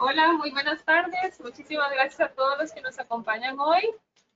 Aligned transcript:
Hola, 0.00 0.32
muy 0.34 0.52
buenas 0.52 0.84
tardes. 0.84 1.40
Muchísimas 1.40 1.90
gracias 1.90 2.20
a 2.20 2.32
todos 2.32 2.56
los 2.56 2.70
que 2.70 2.80
nos 2.80 2.96
acompañan 3.00 3.58
hoy. 3.58 3.82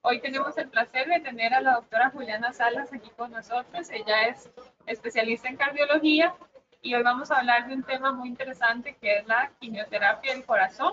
Hoy 0.01 0.21
tenemos 0.21 0.59
el 0.59 0.69
placer 0.69 1.07
de 1.07 1.21
tener 1.21 1.55
a 1.55 1.61
la 1.61 1.75
doctora 1.75 2.11
Juliana 2.11 2.53
Salas 2.53 2.93
aquí 2.93 3.09
con 3.11 3.31
nosotros. 3.31 3.89
Ella 3.91 4.25
es 4.25 4.51
especialista 4.87 5.49
en 5.49 5.57
cardiología 5.57 6.35
y 6.81 6.97
hoy 6.97 7.05
vamos 7.05 7.31
a 7.31 7.39
hablar 7.39 7.69
de 7.69 7.75
un 7.75 7.85
tema 7.85 8.11
muy 8.11 8.27
interesante 8.27 8.97
que 9.01 9.19
es 9.19 9.27
la 9.29 9.53
quimioterapia 9.61 10.35
del 10.35 10.45
corazón 10.45 10.93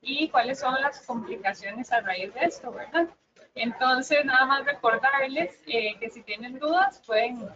y 0.00 0.30
cuáles 0.30 0.58
son 0.58 0.80
las 0.80 1.04
complicaciones 1.04 1.92
a 1.92 2.00
raíz 2.00 2.32
de 2.32 2.46
esto, 2.46 2.72
¿verdad? 2.72 3.08
Entonces, 3.54 4.24
nada 4.24 4.46
más 4.46 4.64
recordarles 4.64 5.60
eh, 5.66 5.98
que 6.00 6.08
si 6.08 6.22
tienen 6.22 6.58
dudas 6.58 7.02
pueden 7.06 7.46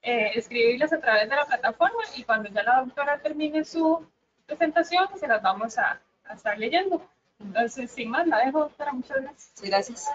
eh, 0.00 0.30
escribirlas 0.34 0.94
a 0.94 1.00
través 1.00 1.28
de 1.28 1.36
la 1.36 1.44
plataforma 1.44 2.02
y 2.16 2.24
cuando 2.24 2.48
ya 2.48 2.62
la 2.62 2.80
doctora 2.86 3.18
termine 3.18 3.66
su 3.66 4.08
presentación 4.56 5.08
se 5.18 5.28
las 5.28 5.42
vamos 5.42 5.78
a, 5.78 6.00
estar 6.32 6.58
leyendo. 6.58 7.02
Entonces, 7.38 7.90
sin 7.90 8.10
más, 8.10 8.26
la 8.26 8.44
dejo, 8.44 8.60
doctora. 8.60 8.92
Muchas 8.92 9.20
gracias. 9.20 9.52
Gracias. 9.62 10.10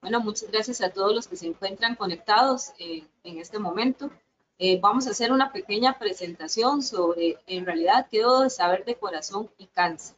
Bueno, 0.00 0.20
muchas 0.20 0.50
gracias 0.50 0.80
a 0.80 0.90
todos 0.90 1.14
los 1.14 1.28
que 1.28 1.36
se 1.36 1.46
encuentran 1.46 1.94
conectados 1.94 2.72
eh, 2.78 3.04
en 3.22 3.38
este 3.38 3.58
momento. 3.58 4.10
Eh, 4.58 4.80
vamos 4.80 5.06
a 5.06 5.10
hacer 5.10 5.30
una 5.30 5.52
pequeña 5.52 5.98
presentación 5.98 6.82
sobre, 6.82 7.38
en 7.46 7.64
realidad, 7.66 8.06
qué 8.10 8.18
debo 8.18 8.40
de 8.40 8.50
saber 8.50 8.84
de 8.84 8.96
corazón 8.96 9.50
y 9.58 9.66
cáncer, 9.66 10.16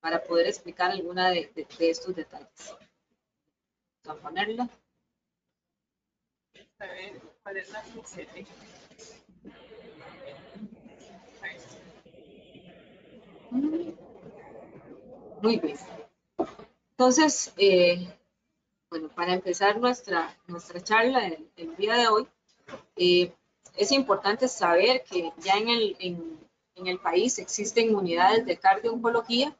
para 0.00 0.22
poder 0.22 0.46
explicar 0.46 0.90
alguna 0.90 1.30
de, 1.30 1.52
estos 1.78 2.14
detalles. 2.14 2.74
Vamos 4.04 4.20
a 4.20 4.28
ponerla. 4.28 4.68
A 6.78 6.86
ver, 6.86 7.20
¿cuál 7.42 7.56
es 7.56 7.70
la 7.70 7.82
Muy 13.50 13.96
bien. 15.58 15.76
Entonces, 16.92 17.52
eh, 17.56 18.08
bueno, 18.88 19.08
para 19.08 19.34
empezar 19.34 19.78
nuestra, 19.78 20.34
nuestra 20.46 20.80
charla 20.80 21.26
el, 21.56 21.76
día 21.76 21.94
de 21.94 22.08
hoy, 22.08 22.26
eh, 22.96 23.32
es 23.76 23.92
importante 23.92 24.48
saber 24.48 25.02
que 25.10 25.32
ya 25.38 25.54
en 25.54 25.68
el, 25.68 25.96
en, 25.98 26.86
el 26.86 26.98
país 26.98 27.38
existen 27.38 27.94
unidades 27.94 28.46
de 28.46 28.56
cardio-oncología. 28.56 29.56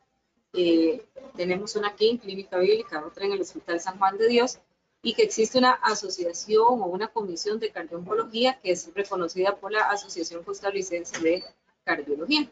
Eh, 0.53 1.05
tenemos 1.37 1.75
una 1.75 1.89
aquí 1.89 2.11
en 2.11 2.19
Clínica 2.19 2.59
Bíblica, 2.59 3.05
otra 3.05 3.27
en 3.27 3.33
el 3.33 3.41
Hospital 3.41 3.81
San 3.81 3.99
Juan 3.99 4.19
de 4.19 4.29
Dios, 4.29 4.61
y 5.03 5.15
que 5.15 5.25
existe 5.25 5.59
una 5.59 5.73
asociación 5.73 6.81
o 6.81 6.87
una 6.87 7.09
comisión 7.09 7.59
de 7.59 7.71
cardio-oncología 7.71 8.61
que 8.61 8.71
es 8.71 8.93
reconocida 8.95 9.57
por 9.57 9.73
la 9.73 9.91
Asociación 9.91 10.45
Costarricense 10.45 11.21
de 11.21 11.45
Cardiología. 11.85 12.49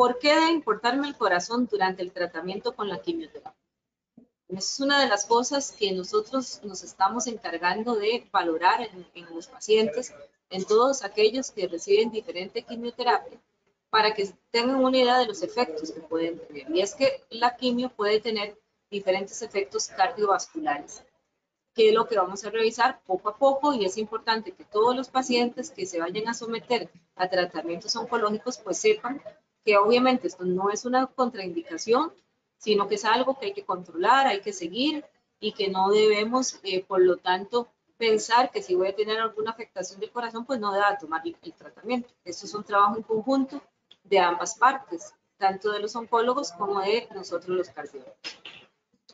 ¿Por 0.00 0.18
qué 0.18 0.34
debe 0.34 0.52
importarme 0.52 1.06
el 1.08 1.14
corazón 1.14 1.68
durante 1.70 2.00
el 2.00 2.10
tratamiento 2.10 2.74
con 2.74 2.88
la 2.88 3.02
quimioterapia? 3.02 3.54
Es 4.48 4.80
una 4.80 4.98
de 4.98 5.06
las 5.06 5.26
cosas 5.26 5.72
que 5.72 5.92
nosotros 5.92 6.62
nos 6.64 6.82
estamos 6.82 7.26
encargando 7.26 7.96
de 7.96 8.26
valorar 8.32 8.80
en, 8.80 9.34
los 9.34 9.48
pacientes, 9.48 10.14
en 10.48 10.64
todos 10.64 11.04
aquellos 11.04 11.50
que 11.50 11.68
reciben 11.68 12.10
diferente 12.10 12.62
quimioterapia, 12.62 13.38
para 13.90 14.14
que 14.14 14.32
tengan 14.50 14.76
una 14.76 14.96
idea 14.96 15.18
de 15.18 15.26
los 15.26 15.42
efectos 15.42 15.90
que 15.90 16.00
pueden 16.00 16.38
tener. 16.46 16.70
Y 16.70 16.80
es 16.80 16.94
que 16.94 17.22
la 17.28 17.54
quimio 17.56 17.90
puede 17.90 18.20
tener 18.20 18.58
diferentes 18.90 19.42
efectos 19.42 19.88
cardiovasculares, 19.88 21.04
que 21.74 21.90
es 21.90 21.94
lo 21.94 22.08
que 22.08 22.16
vamos 22.16 22.42
a 22.46 22.50
revisar 22.50 23.02
poco 23.02 23.28
a 23.28 23.36
poco 23.36 23.74
y 23.74 23.84
es 23.84 23.98
importante 23.98 24.52
que 24.52 24.64
todos 24.64 24.96
los 24.96 25.10
pacientes 25.10 25.70
que 25.70 25.84
se 25.84 26.00
vayan 26.00 26.26
a 26.26 26.32
someter 26.32 26.90
a 27.16 27.28
tratamientos 27.28 27.94
oncológicos 27.96 28.56
pues 28.56 28.78
sepan 28.78 29.22
que 29.64 29.76
obviamente 29.76 30.26
esto 30.26 30.44
no 30.44 30.70
es 30.70 30.84
una 30.84 31.06
contraindicación, 31.06 32.12
sino 32.56 32.88
que 32.88 32.96
es 32.96 33.04
algo 33.04 33.38
que 33.38 33.46
hay 33.46 33.52
que 33.52 33.64
controlar, 33.64 34.26
hay 34.26 34.40
que 34.40 34.52
seguir 34.52 35.04
y 35.38 35.52
que 35.52 35.68
no 35.68 35.90
debemos, 35.90 36.60
eh, 36.62 36.84
por 36.84 37.00
lo 37.00 37.16
tanto, 37.16 37.68
pensar 37.96 38.50
que 38.50 38.62
si 38.62 38.74
voy 38.74 38.88
a 38.88 38.96
tener 38.96 39.18
alguna 39.18 39.50
afectación 39.50 40.00
del 40.00 40.10
corazón, 40.10 40.44
pues 40.44 40.60
no 40.60 40.72
deba 40.72 40.96
tomar 40.98 41.22
el, 41.24 41.36
tratamiento. 41.54 42.08
Esto 42.24 42.46
es 42.46 42.54
un 42.54 42.64
trabajo 42.64 42.96
en 42.96 43.02
conjunto 43.02 43.62
de 44.04 44.18
ambas 44.18 44.56
partes, 44.56 45.14
tanto 45.36 45.70
de 45.72 45.80
los 45.80 45.94
oncólogos 45.96 46.52
como 46.52 46.80
de 46.80 47.08
nosotros 47.14 47.56
los 47.56 47.68
cardiólogos. 47.70 48.16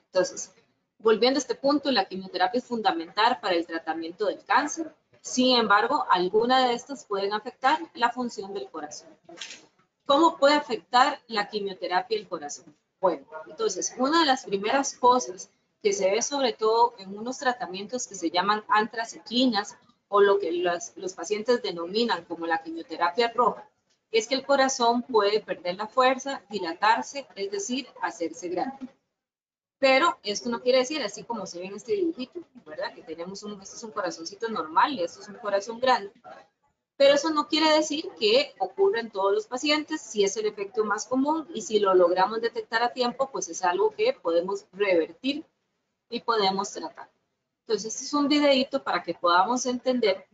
Entonces, 0.06 0.52
volviendo 0.98 1.38
a 1.38 1.40
este 1.40 1.54
punto, 1.54 1.90
la 1.90 2.06
quimioterapia 2.06 2.58
es 2.58 2.64
fundamental 2.64 3.38
para 3.40 3.54
el 3.54 3.66
tratamiento 3.66 4.26
del 4.26 4.44
cáncer. 4.44 4.94
Sin 5.20 5.56
embargo, 5.56 6.06
algunas 6.10 6.68
de 6.68 6.74
estas 6.74 7.04
pueden 7.04 7.32
afectar 7.32 7.80
la 7.94 8.10
función 8.10 8.54
del 8.54 8.70
corazón. 8.70 9.08
¿Cómo 10.06 10.38
puede 10.38 10.54
afectar 10.54 11.20
la 11.26 11.48
quimioterapia 11.48 12.16
el 12.16 12.28
corazón? 12.28 12.76
Bueno, 13.00 13.26
entonces, 13.48 13.92
una 13.98 14.20
de 14.20 14.26
las 14.26 14.44
primeras 14.44 14.94
cosas 14.94 15.50
que 15.82 15.92
se 15.92 16.10
ve 16.10 16.22
sobre 16.22 16.52
todo 16.52 16.94
en 16.98 17.16
unos 17.18 17.38
tratamientos 17.38 18.06
que 18.06 18.14
se 18.14 18.30
llaman 18.30 18.64
antraciclinas 18.68 19.76
o 20.08 20.20
lo 20.20 20.38
que 20.38 20.52
los, 20.52 21.12
pacientes 21.14 21.60
denominan 21.60 22.24
como 22.24 22.46
la 22.46 22.62
quimioterapia 22.62 23.32
roja, 23.34 23.68
es 24.12 24.28
que 24.28 24.36
el 24.36 24.46
corazón 24.46 25.02
puede 25.02 25.40
perder 25.40 25.76
la 25.76 25.88
fuerza, 25.88 26.40
dilatarse, 26.48 27.26
es 27.34 27.50
decir, 27.50 27.88
hacerse 28.00 28.48
grande. 28.48 28.88
Pero 29.78 30.18
esto 30.22 30.48
no 30.48 30.62
quiere 30.62 30.78
decir, 30.78 31.02
así 31.02 31.24
como 31.24 31.46
se 31.46 31.58
ve 31.58 31.66
en 31.66 31.74
este 31.74 31.92
dibujito, 31.92 32.40
¿verdad? 32.64 32.94
Que 32.94 33.02
tenemos 33.02 33.42
un, 33.42 33.60
esto 33.60 33.76
es 33.76 33.82
un 33.82 33.90
corazoncito 33.90 34.48
normal 34.48 34.92
y 34.92 35.02
esto 35.02 35.20
es 35.20 35.28
un 35.28 35.34
corazón 35.34 35.80
grande. 35.80 36.12
Pero 36.96 37.14
eso 37.14 37.30
no 37.30 37.46
quiere 37.46 37.70
decir 37.72 38.08
que 38.18 38.54
ocurra 38.58 39.00
en 39.00 39.10
todos 39.10 39.32
los 39.32 39.46
pacientes, 39.46 40.00
si 40.00 40.24
es 40.24 40.36
el 40.36 40.46
efecto 40.46 40.84
más 40.84 41.06
común 41.06 41.46
y 41.52 41.60
si 41.60 41.78
lo 41.78 41.94
logramos 41.94 42.40
detectar 42.40 42.82
a 42.82 42.92
tiempo, 42.92 43.30
pues 43.30 43.48
es 43.48 43.62
algo 43.62 43.94
que 43.94 44.14
podemos 44.14 44.66
revertir 44.72 45.44
y 46.08 46.20
podemos 46.20 46.72
tratar. 46.72 47.10
Entonces, 47.60 47.94
este 47.94 48.06
es 48.06 48.14
un 48.14 48.28
videito 48.28 48.82
para 48.82 49.02
que 49.02 49.12
podamos 49.12 49.66
entender 49.66 50.26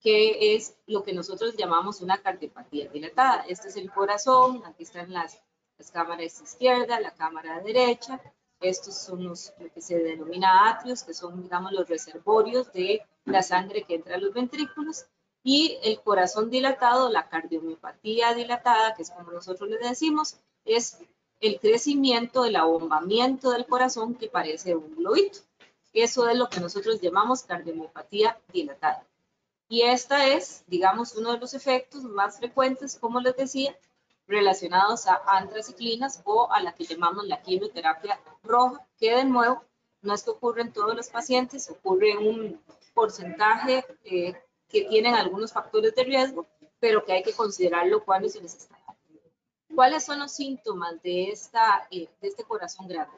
qué 0.00 0.54
es 0.54 0.76
lo 0.86 1.02
que 1.02 1.12
nosotros 1.12 1.56
llamamos 1.56 2.00
una 2.00 2.18
cardiopatía 2.18 2.88
dilatada. 2.88 3.44
Este 3.48 3.68
es 3.68 3.76
el 3.76 3.90
corazón, 3.90 4.62
aquí 4.64 4.84
están 4.84 5.12
las, 5.12 5.42
las 5.78 5.90
cámaras 5.90 6.40
izquierda, 6.40 7.00
la 7.00 7.14
cámara 7.14 7.60
derecha. 7.60 8.20
Estos 8.60 8.96
son 8.96 9.24
los, 9.24 9.52
lo 9.58 9.72
que 9.72 9.80
se 9.80 9.98
denomina 9.98 10.70
atrios, 10.70 11.02
que 11.02 11.14
son, 11.14 11.42
digamos, 11.42 11.72
los 11.72 11.88
reservorios 11.88 12.72
de 12.72 13.02
la 13.24 13.42
sangre 13.42 13.82
que 13.82 13.96
entra 13.96 14.14
a 14.14 14.18
los 14.18 14.32
ventrículos 14.32 15.06
y 15.48 15.78
el 15.84 16.00
corazón 16.00 16.50
dilatado, 16.50 17.08
la 17.08 17.28
cardiomiopatía 17.28 18.34
dilatada, 18.34 18.96
que 18.96 19.02
es 19.02 19.12
como 19.12 19.30
nosotros 19.30 19.70
le 19.70 19.78
decimos, 19.78 20.38
es 20.64 20.98
el 21.38 21.60
crecimiento, 21.60 22.44
el 22.44 22.56
abombamiento 22.56 23.52
del 23.52 23.64
corazón 23.64 24.16
que 24.16 24.26
parece 24.26 24.74
un 24.74 24.96
globito. 24.96 25.38
Eso 25.92 26.28
es 26.28 26.36
lo 26.36 26.48
que 26.48 26.58
nosotros 26.58 27.00
llamamos 27.00 27.44
cardiomiopatía 27.44 28.36
dilatada. 28.52 29.06
Y 29.68 29.82
esta 29.82 30.26
es, 30.26 30.64
digamos, 30.66 31.14
uno 31.14 31.30
de 31.30 31.38
los 31.38 31.54
efectos 31.54 32.02
más 32.02 32.38
frecuentes, 32.38 32.98
como 33.00 33.20
les 33.20 33.36
decía, 33.36 33.78
relacionados 34.26 35.06
a 35.06 35.22
antraciclinas 35.28 36.22
o 36.24 36.50
a 36.50 36.60
la 36.60 36.74
que 36.74 36.86
llamamos 36.86 37.24
la 37.24 37.40
quimioterapia 37.40 38.18
roja, 38.42 38.84
que 38.98 39.14
de 39.14 39.24
nuevo 39.24 39.62
no 40.02 40.12
es 40.12 40.24
que 40.24 40.30
ocurre 40.30 40.62
en 40.62 40.72
todos 40.72 40.96
los 40.96 41.08
pacientes, 41.08 41.70
ocurre 41.70 42.10
en 42.10 42.26
un 42.26 42.60
porcentaje 42.94 43.84
eh, 44.02 44.34
que 44.68 44.84
tienen 44.84 45.14
algunos 45.14 45.52
factores 45.52 45.94
de 45.94 46.04
riesgo, 46.04 46.46
pero 46.78 47.04
que 47.04 47.12
hay 47.12 47.22
que 47.22 47.32
considerarlo 47.32 48.04
cuando 48.04 48.28
se 48.28 48.40
les 48.40 48.54
está 48.54 48.76
¿Cuáles 49.74 50.04
son 50.04 50.20
los 50.20 50.32
síntomas 50.32 51.02
de, 51.02 51.30
esta, 51.30 51.86
eh, 51.90 52.08
de 52.20 52.28
este 52.28 52.44
corazón 52.44 52.88
grande? 52.88 53.16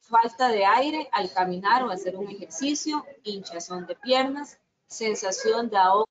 Falta 0.00 0.48
de 0.48 0.66
aire 0.66 1.08
al 1.12 1.32
caminar 1.32 1.84
o 1.84 1.90
hacer 1.90 2.16
un 2.16 2.28
ejercicio, 2.28 3.06
hinchazón 3.22 3.86
de 3.86 3.94
piernas, 3.96 4.60
sensación 4.86 5.70
de 5.70 5.78
ahogo, 5.78 6.04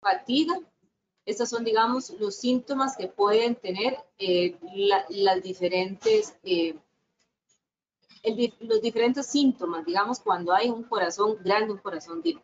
fatiga. 0.00 0.58
Estos 1.26 1.50
son, 1.50 1.64
digamos, 1.64 2.08
los 2.18 2.36
síntomas 2.36 2.96
que 2.96 3.08
pueden 3.08 3.54
tener 3.54 3.98
eh, 4.18 4.56
las 5.10 5.42
diferentes 5.42 6.38
eh, 6.42 6.74
los 8.60 8.82
diferentes 8.82 9.26
síntomas, 9.26 9.84
digamos, 9.84 10.20
cuando 10.20 10.52
hay 10.52 10.68
un 10.70 10.84
corazón 10.84 11.36
grande, 11.42 11.72
un 11.72 11.78
corazón 11.78 12.22
débil. 12.22 12.42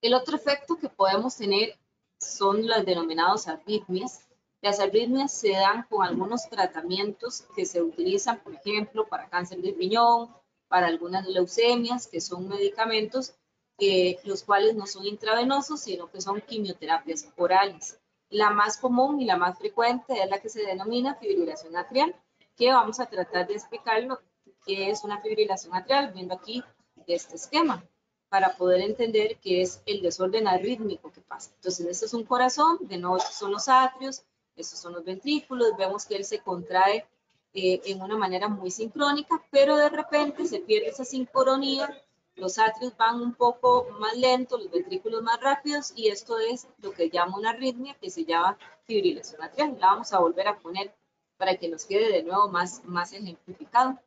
El 0.00 0.14
otro 0.14 0.36
efecto 0.36 0.76
que 0.76 0.88
podemos 0.88 1.36
tener 1.36 1.78
son 2.18 2.66
los 2.66 2.84
denominados 2.84 3.48
arritmias. 3.48 4.26
Las 4.60 4.80
arritmias 4.80 5.32
se 5.32 5.50
dan 5.50 5.84
con 5.88 6.06
algunos 6.06 6.48
tratamientos 6.48 7.42
que 7.54 7.64
se 7.64 7.82
utilizan, 7.82 8.40
por 8.40 8.54
ejemplo, 8.54 9.06
para 9.08 9.28
cáncer 9.28 9.60
de 9.60 9.72
riñón, 9.72 10.30
para 10.68 10.86
algunas 10.86 11.26
leucemias, 11.26 12.06
que 12.06 12.20
son 12.20 12.48
medicamentos 12.48 13.34
eh, 13.78 14.20
los 14.24 14.44
cuales 14.44 14.76
no 14.76 14.86
son 14.86 15.06
intravenosos, 15.06 15.80
sino 15.80 16.10
que 16.10 16.20
son 16.20 16.40
quimioterapias 16.40 17.28
orales. 17.36 17.98
La 18.30 18.50
más 18.50 18.78
común 18.78 19.20
y 19.20 19.24
la 19.24 19.36
más 19.36 19.58
frecuente 19.58 20.22
es 20.22 20.30
la 20.30 20.40
que 20.40 20.48
se 20.48 20.62
denomina 20.62 21.16
fibrilación 21.16 21.76
atrial, 21.76 22.14
que 22.56 22.70
vamos 22.72 23.00
a 23.00 23.06
tratar 23.06 23.46
de 23.46 23.54
explicarlo 23.54 24.20
qué 24.64 24.90
es 24.90 25.04
una 25.04 25.20
fibrilación 25.20 25.74
atrial, 25.74 26.12
viendo 26.12 26.34
aquí 26.34 26.62
este 27.06 27.36
esquema. 27.36 27.82
para 28.28 28.56
poder 28.56 28.80
entender 28.80 29.36
qué 29.42 29.60
es 29.60 29.82
el 29.84 30.00
desorden 30.00 30.48
arrítmico 30.48 31.12
que 31.12 31.20
pasa. 31.20 31.50
Entonces, 31.56 31.84
esto 31.86 32.06
es 32.06 32.14
un 32.14 32.24
corazón, 32.24 32.78
de 32.80 32.96
nuevo 32.96 33.18
estos 33.18 33.34
son 33.34 33.52
los 33.52 33.68
atrios, 33.68 34.22
estos 34.56 34.78
son 34.78 34.94
los 34.94 35.04
ventrículos, 35.04 35.76
vemos 35.76 36.06
que 36.06 36.16
él 36.16 36.24
se 36.24 36.38
contrae 36.38 37.06
eh, 37.52 37.82
en 37.84 38.00
una 38.00 38.16
manera 38.16 38.48
muy 38.48 38.70
sincrónica, 38.70 39.44
pero 39.50 39.76
de 39.76 39.90
repente 39.90 40.46
se 40.46 40.60
pierde 40.60 40.88
esa 40.88 41.04
sincronía, 41.04 41.94
los 42.34 42.58
atrios 42.58 42.96
van 42.96 43.20
un 43.20 43.34
poco 43.34 43.86
más 44.00 44.16
lentos, 44.16 44.62
los 44.62 44.70
ventrículos 44.70 45.22
más 45.22 45.38
rápidos, 45.38 45.92
y 45.94 46.08
esto 46.08 46.38
es 46.38 46.66
lo 46.78 46.92
que 46.92 47.10
llama 47.10 47.36
una 47.36 47.50
arritmia 47.50 47.94
que 48.00 48.08
se 48.08 48.24
llama 48.24 48.56
fibrilación 48.84 49.42
atrial. 49.42 49.76
La 49.78 49.88
vamos 49.88 50.10
a 50.14 50.20
volver 50.20 50.48
a 50.48 50.58
poner 50.58 50.94
para 51.42 51.56
que 51.56 51.68
nos 51.68 51.86
quede 51.86 52.12
de 52.12 52.22
nuevo 52.22 52.46
más, 52.46 52.84
más 52.84 53.12
ejemplificado. 53.12 53.98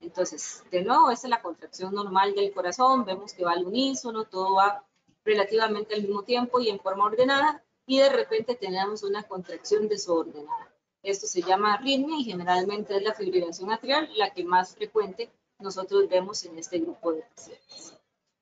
Entonces, 0.00 0.64
de 0.72 0.82
nuevo, 0.82 1.12
esta 1.12 1.28
es 1.28 1.30
la 1.30 1.40
contracción 1.40 1.94
normal 1.94 2.34
del 2.34 2.52
corazón, 2.52 3.04
vemos 3.04 3.34
que 3.34 3.44
va 3.44 3.52
al 3.52 3.64
unísono, 3.64 4.24
todo 4.24 4.56
va 4.56 4.84
relativamente 5.24 5.94
al 5.94 6.02
mismo 6.02 6.24
tiempo 6.24 6.58
y 6.58 6.70
en 6.70 6.80
forma 6.80 7.04
ordenada, 7.04 7.62
y 7.86 8.00
de 8.00 8.08
repente 8.08 8.56
tenemos 8.56 9.04
una 9.04 9.22
contracción 9.22 9.88
desordenada. 9.88 10.74
Esto 11.04 11.28
se 11.28 11.42
llama 11.42 11.74
arritmia 11.74 12.18
y 12.18 12.24
generalmente 12.24 12.96
es 12.96 13.02
la 13.04 13.14
fibrilación 13.14 13.70
atrial 13.70 14.10
la 14.16 14.30
que 14.34 14.42
más 14.42 14.74
frecuente 14.74 15.30
nosotros 15.60 16.08
vemos 16.08 16.44
en 16.46 16.58
este 16.58 16.80
grupo 16.80 17.12
de 17.12 17.22
pacientes. 17.22 17.96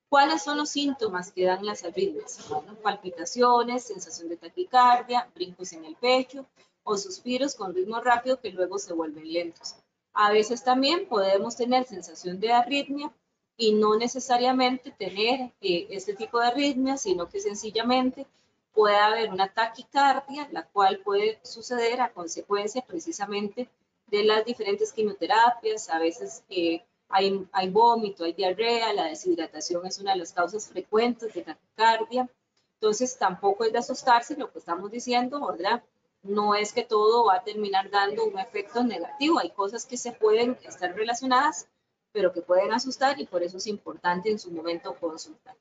¿Cuáles 0.08 0.43
son 0.43 0.56
los 0.56 0.70
síntomas 0.70 1.31
que 1.31 1.44
dan 1.44 1.66
las 1.66 1.84
arritmias? 1.84 2.38
palpitaciones, 2.82 3.84
sensación 3.84 4.31
de 4.31 4.38
taquicardia, 4.38 5.28
brincos 5.34 5.75
en 5.75 5.84
el 5.84 5.96
pecho 5.96 6.46
o 6.82 6.97
suspiros 6.97 7.55
con 7.55 7.75
ritmo 7.75 8.00
rápido 8.00 8.41
que 8.41 8.50
luego 8.50 8.79
se 8.79 8.93
vuelven 8.93 9.32
lentos. 9.32 9.77
A 10.12 10.32
veces 10.32 10.65
también 10.65 11.06
podemos 11.06 11.56
tener 11.56 11.85
sensación 11.87 12.41
de 12.41 12.53
arritmia 12.53 13.12
y 13.56 13.75
no 13.75 13.97
necesariamente 13.97 14.91
tener 14.91 15.53
eh, 15.61 15.87
este 15.91 16.15
tipo 16.15 16.41
de 16.41 16.49
arritmia, 16.49 16.97
sino 16.97 17.29
que 17.29 17.41
sencillamente 17.41 18.27
puede 18.73 18.97
haber 18.97 19.31
una 19.31 19.53
taquicardia, 19.53 20.49
la 20.50 20.67
cual 20.67 21.00
puede 21.05 21.38
suceder 21.43 22.00
a 22.00 22.12
consecuencia 22.12 22.82
precisamente 22.82 23.69
de 24.06 24.25
las 24.25 24.44
diferentes 24.44 24.93
quimioterapias. 24.93 25.91
A 25.91 25.99
veces 25.99 26.43
eh, 26.49 26.82
hay, 27.09 27.47
hay 27.53 27.69
vómito, 27.69 28.25
hay 28.25 28.32
diarrea, 28.32 28.93
la 28.93 29.05
deshidratación 29.05 29.87
es 29.87 29.99
una 29.99 30.12
de 30.12 30.19
las 30.19 30.32
causas 30.32 30.69
frecuentes 30.69 31.35
de 31.35 31.43
taquicardia. 31.43 32.31
Entonces 32.75 33.19
tampoco 33.19 33.65
es 33.65 33.73
de 33.73 33.79
asustarse 33.79 34.37
lo 34.37 34.50
que 34.50 34.59
estamos 34.59 34.91
diciendo, 34.91 35.47
¿verdad? 35.47 35.82
No 36.22 36.55
es 36.55 36.72
que 36.72 36.84
todo 36.84 37.25
va 37.25 37.37
a 37.37 37.44
terminar 37.44 37.90
dando 37.90 38.25
un 38.25 38.38
efecto 38.38 38.82
negativo. 38.82 39.38
Hay 39.38 39.50
cosas 39.50 39.87
que 39.87 39.96
se 39.96 40.12
pueden 40.12 40.58
estar 40.64 40.94
relacionadas, 40.94 41.69
pero 42.12 42.32
que 42.32 42.43
pueden 42.43 42.72
asustar 42.72 43.20
y 43.20 43.26
por 43.26 43.43
eso 43.43 43.56
es 43.56 43.67
importante 43.67 44.31
en 44.31 44.38
su 44.38 44.50
momento 44.50 44.94
consultar. 44.94 45.56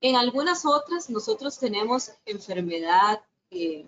En 0.00 0.16
algunas 0.16 0.66
otras, 0.66 1.08
nosotros 1.08 1.58
tenemos 1.58 2.12
enfermedad, 2.26 3.22
eh, 3.50 3.86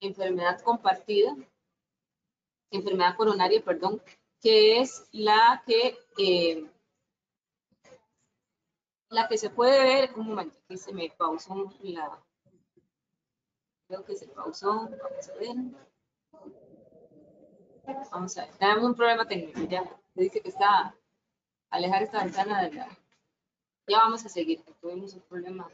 enfermedad 0.00 0.60
compartida, 0.62 1.36
enfermedad 2.70 3.16
coronaria, 3.16 3.62
perdón, 3.62 4.02
que 4.40 4.80
es 4.80 5.06
la 5.12 5.62
que, 5.66 5.98
eh, 6.18 6.70
la 9.10 9.28
que 9.28 9.38
se 9.38 9.50
puede 9.50 9.82
ver, 9.82 10.14
un 10.16 10.28
momento, 10.28 10.56
aquí 10.64 10.76
se 10.76 10.92
me 10.92 11.10
pausó 11.10 11.72
la, 11.82 12.25
Creo 13.88 14.04
que 14.04 14.16
se 14.16 14.26
pausó. 14.26 14.88
Vamos 14.88 15.28
a 15.28 15.34
ver. 15.34 15.56
Vamos 18.10 18.38
a 18.38 18.44
ver. 18.46 18.54
Tenemos 18.56 18.84
un 18.84 18.94
problema 18.94 19.26
técnico 19.26 19.60
ya. 19.62 19.84
Dice 20.14 20.40
que 20.40 20.48
está 20.48 20.94
alejar 21.70 22.02
esta 22.02 22.24
ventana 22.24 22.62
de 22.62 22.72
la... 22.72 22.88
Ya 23.86 23.98
vamos 23.98 24.24
a 24.24 24.28
seguir. 24.28 24.62
Tuvimos 24.80 25.14
un 25.14 25.20
problema. 25.20 25.68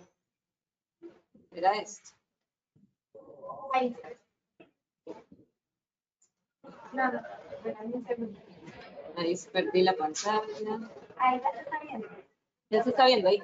Era 1.51 1.73
esto. 1.77 2.11
Ahí 3.73 3.89
está. 3.89 4.09
No, 6.93 7.23
Ahí 9.17 9.37
perdí 9.53 9.83
la 9.83 9.95
pantalla. 9.95 10.43
Ahí 11.17 11.41
ya 11.41 11.53
se 11.53 11.61
está 11.61 11.81
viendo. 11.81 12.09
Ya 12.71 12.83
se 12.83 12.91
está 12.91 13.07
viendo 13.07 13.29
ahí. 13.29 13.43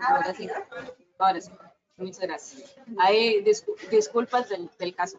Ahora 0.00 0.34
sí. 0.34 0.48
Ahora 1.18 1.40
sí. 1.40 1.50
Muchas 1.96 2.20
gracias. 2.20 2.76
Hay 2.98 3.42
disculpas 3.90 4.48
del, 4.48 4.94
caso. 4.94 5.18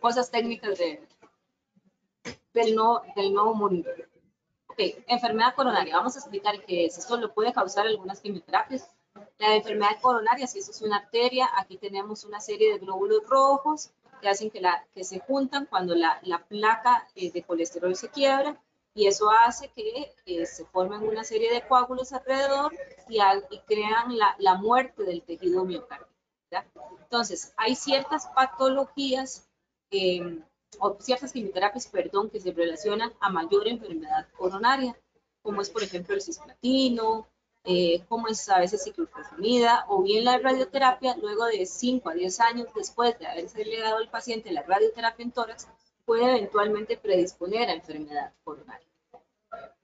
Cosas 0.00 0.30
técnicas 0.30 0.78
de, 0.78 1.06
del, 2.52 2.74
no, 2.74 3.02
del 3.16 3.32
nuevo 3.32 3.54
mundo. 3.54 3.90
Ok, 4.66 4.78
enfermedad 5.06 5.54
coronaria. 5.54 5.96
Vamos 5.96 6.16
a 6.16 6.18
explicar 6.18 6.60
qué 6.64 6.86
es. 6.86 6.98
Esto 6.98 7.16
lo 7.16 7.32
puede 7.32 7.52
causar 7.52 7.86
algunas 7.86 8.20
quimioterapias. 8.20 8.90
La 9.38 9.54
enfermedad 9.54 10.00
coronaria, 10.00 10.46
si 10.46 10.58
eso 10.58 10.72
es 10.72 10.82
una 10.82 10.96
arteria, 10.96 11.48
aquí 11.56 11.76
tenemos 11.78 12.24
una 12.24 12.40
serie 12.40 12.72
de 12.72 12.78
glóbulos 12.78 13.22
rojos 13.28 13.92
que 14.20 14.28
hacen 14.28 14.50
que, 14.50 14.60
la, 14.60 14.84
que 14.92 15.04
se 15.04 15.20
juntan 15.20 15.66
cuando 15.66 15.94
la, 15.94 16.18
la 16.22 16.44
placa 16.44 17.06
eh, 17.14 17.30
de 17.30 17.42
colesterol 17.42 17.94
se 17.94 18.08
quiebra 18.08 18.60
y 18.94 19.08
eso 19.08 19.28
hace 19.30 19.68
que 19.68 20.14
eh, 20.24 20.46
se 20.46 20.64
formen 20.66 21.02
una 21.02 21.24
serie 21.24 21.52
de 21.52 21.66
coágulos 21.66 22.12
alrededor 22.12 22.72
y, 23.08 23.18
crean 23.66 24.16
la, 24.38 24.54
muerte 24.54 25.02
del 25.02 25.22
tejido 25.22 25.64
miocárdico. 25.64 26.10
Entonces, 27.02 27.52
hay 27.56 27.74
ciertas 27.74 28.28
patologías 28.28 29.48
em, 29.90 30.44
o 30.78 30.96
ciertas 31.00 31.32
quimioterapias, 31.32 31.88
perdón, 31.88 32.30
que 32.30 32.40
se 32.40 32.52
relacionan 32.52 33.12
a 33.20 33.30
mayor 33.30 33.66
enfermedad 33.66 34.28
coronaria, 34.36 34.96
como 35.42 35.60
es, 35.60 35.70
por 35.70 35.82
ejemplo, 35.82 36.14
el 36.14 36.22
cisplatino, 36.22 37.26
eh, 37.64 38.04
como 38.08 38.28
es 38.28 38.48
a 38.48 38.60
veces 38.60 38.84
ciclopropamida, 38.84 39.86
o 39.88 40.02
bien 40.02 40.24
la 40.24 40.38
radioterapia, 40.38 41.16
luego 41.16 41.46
de 41.46 41.66
5 41.66 42.10
a 42.10 42.14
10 42.14 42.40
años 42.40 42.68
después 42.74 43.18
de 43.18 43.26
haberse 43.26 43.64
le 43.64 43.80
dado 43.80 43.96
al 43.96 44.08
paciente 44.08 44.52
la 44.52 44.62
radioterapia 44.62 45.24
en 45.24 45.32
tórax, 45.32 45.66
puede 46.04 46.36
eventualmente 46.36 46.96
predisponer 46.96 47.68
a 47.68 47.74
enfermedad 47.74 48.32
coronaria. 48.44 48.86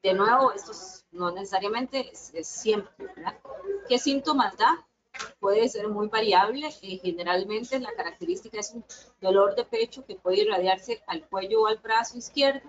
De 0.03 0.15
nuevo, 0.15 0.53
esto 0.53 0.73
no 1.13 1.31
necesariamente 1.31 2.11
es, 2.11 2.33
siempre, 2.47 3.07
¿verdad? 3.15 3.39
¿Qué 3.89 3.99
síntomas 3.99 4.57
da? 4.57 4.87
Puede 5.39 5.69
ser 5.69 5.89
muy 5.89 6.09
variable. 6.09 6.69
Eh, 6.83 6.99
generalmente 7.03 7.79
la 7.79 7.93
característica 7.93 8.59
es 8.59 8.73
un 8.73 8.85
dolor 9.21 9.55
de 9.55 9.65
pecho 9.65 10.05
que 10.07 10.17
puede 10.17 10.43
irradiarse 10.43 11.03
al 11.07 11.29
cuello 11.29 11.63
o 11.63 11.67
al 11.67 11.79
brazo 11.79 12.17
izquierdo. 12.17 12.69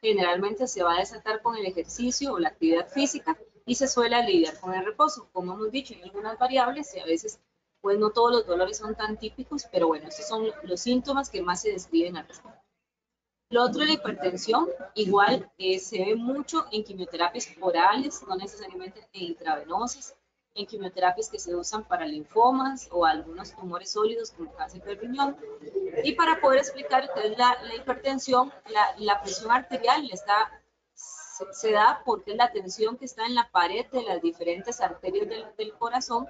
Generalmente 0.00 0.66
se 0.66 0.82
va 0.82 0.94
a 0.94 1.00
desatar 1.00 1.42
con 1.42 1.56
el 1.56 1.66
ejercicio 1.66 2.32
o 2.32 2.38
la 2.38 2.48
actividad 2.48 2.88
física 2.88 3.36
y 3.66 3.74
se 3.74 3.86
suele 3.86 4.16
aliviar 4.16 4.58
con 4.58 4.72
el 4.72 4.84
reposo. 4.84 5.28
Como 5.32 5.52
hemos 5.52 5.70
dicho, 5.70 5.94
hay 5.94 6.02
algunas 6.02 6.38
variables 6.38 6.94
y 6.94 7.00
a 7.00 7.04
veces 7.04 7.38
pues 7.82 7.98
no 7.98 8.10
todos 8.10 8.32
los 8.32 8.46
dolores 8.46 8.76
son 8.78 8.94
tan 8.94 9.18
típicos, 9.18 9.66
pero 9.70 9.86
bueno, 9.86 10.08
estos 10.08 10.26
son 10.26 10.50
los 10.64 10.80
síntomas 10.80 11.30
que 11.30 11.42
más 11.42 11.62
se 11.62 11.72
describen 11.72 12.16
al 12.16 12.26
respecto. 12.26 12.49
Lo 13.50 13.64
otro, 13.64 13.84
la 13.84 13.94
hipertensión, 13.94 14.68
igual 14.94 15.50
eh, 15.58 15.80
se 15.80 15.98
ve 15.98 16.14
mucho 16.14 16.66
en 16.70 16.84
quimioterapias 16.84 17.48
orales, 17.60 18.22
no 18.28 18.36
necesariamente 18.36 19.08
en 19.12 19.24
intravenosas, 19.24 20.14
en 20.54 20.66
quimioterapias 20.66 21.28
que 21.28 21.40
se 21.40 21.56
usan 21.56 21.82
para 21.82 22.06
linfomas 22.06 22.88
o 22.92 23.04
algunos 23.04 23.52
tumores 23.56 23.90
sólidos 23.90 24.30
como 24.30 24.54
cáncer 24.54 24.84
de 24.84 24.94
riñón. 24.94 25.36
Y 26.04 26.12
para 26.12 26.40
poder 26.40 26.60
explicar 26.60 27.10
qué 27.12 27.26
es 27.26 27.36
la, 27.36 27.56
hipertensión, 27.74 28.52
la, 28.98 29.20
presión 29.20 29.50
arterial 29.50 30.08
está, 30.12 30.62
se, 30.94 31.72
da 31.72 32.02
porque 32.04 32.30
es 32.30 32.36
la 32.36 32.52
tensión 32.52 32.96
que 32.96 33.06
está 33.06 33.26
en 33.26 33.34
la 33.34 33.50
pared 33.50 33.84
de 33.90 34.04
las 34.04 34.22
diferentes 34.22 34.80
arterias 34.80 35.28
del, 35.56 35.72
corazón. 35.74 36.28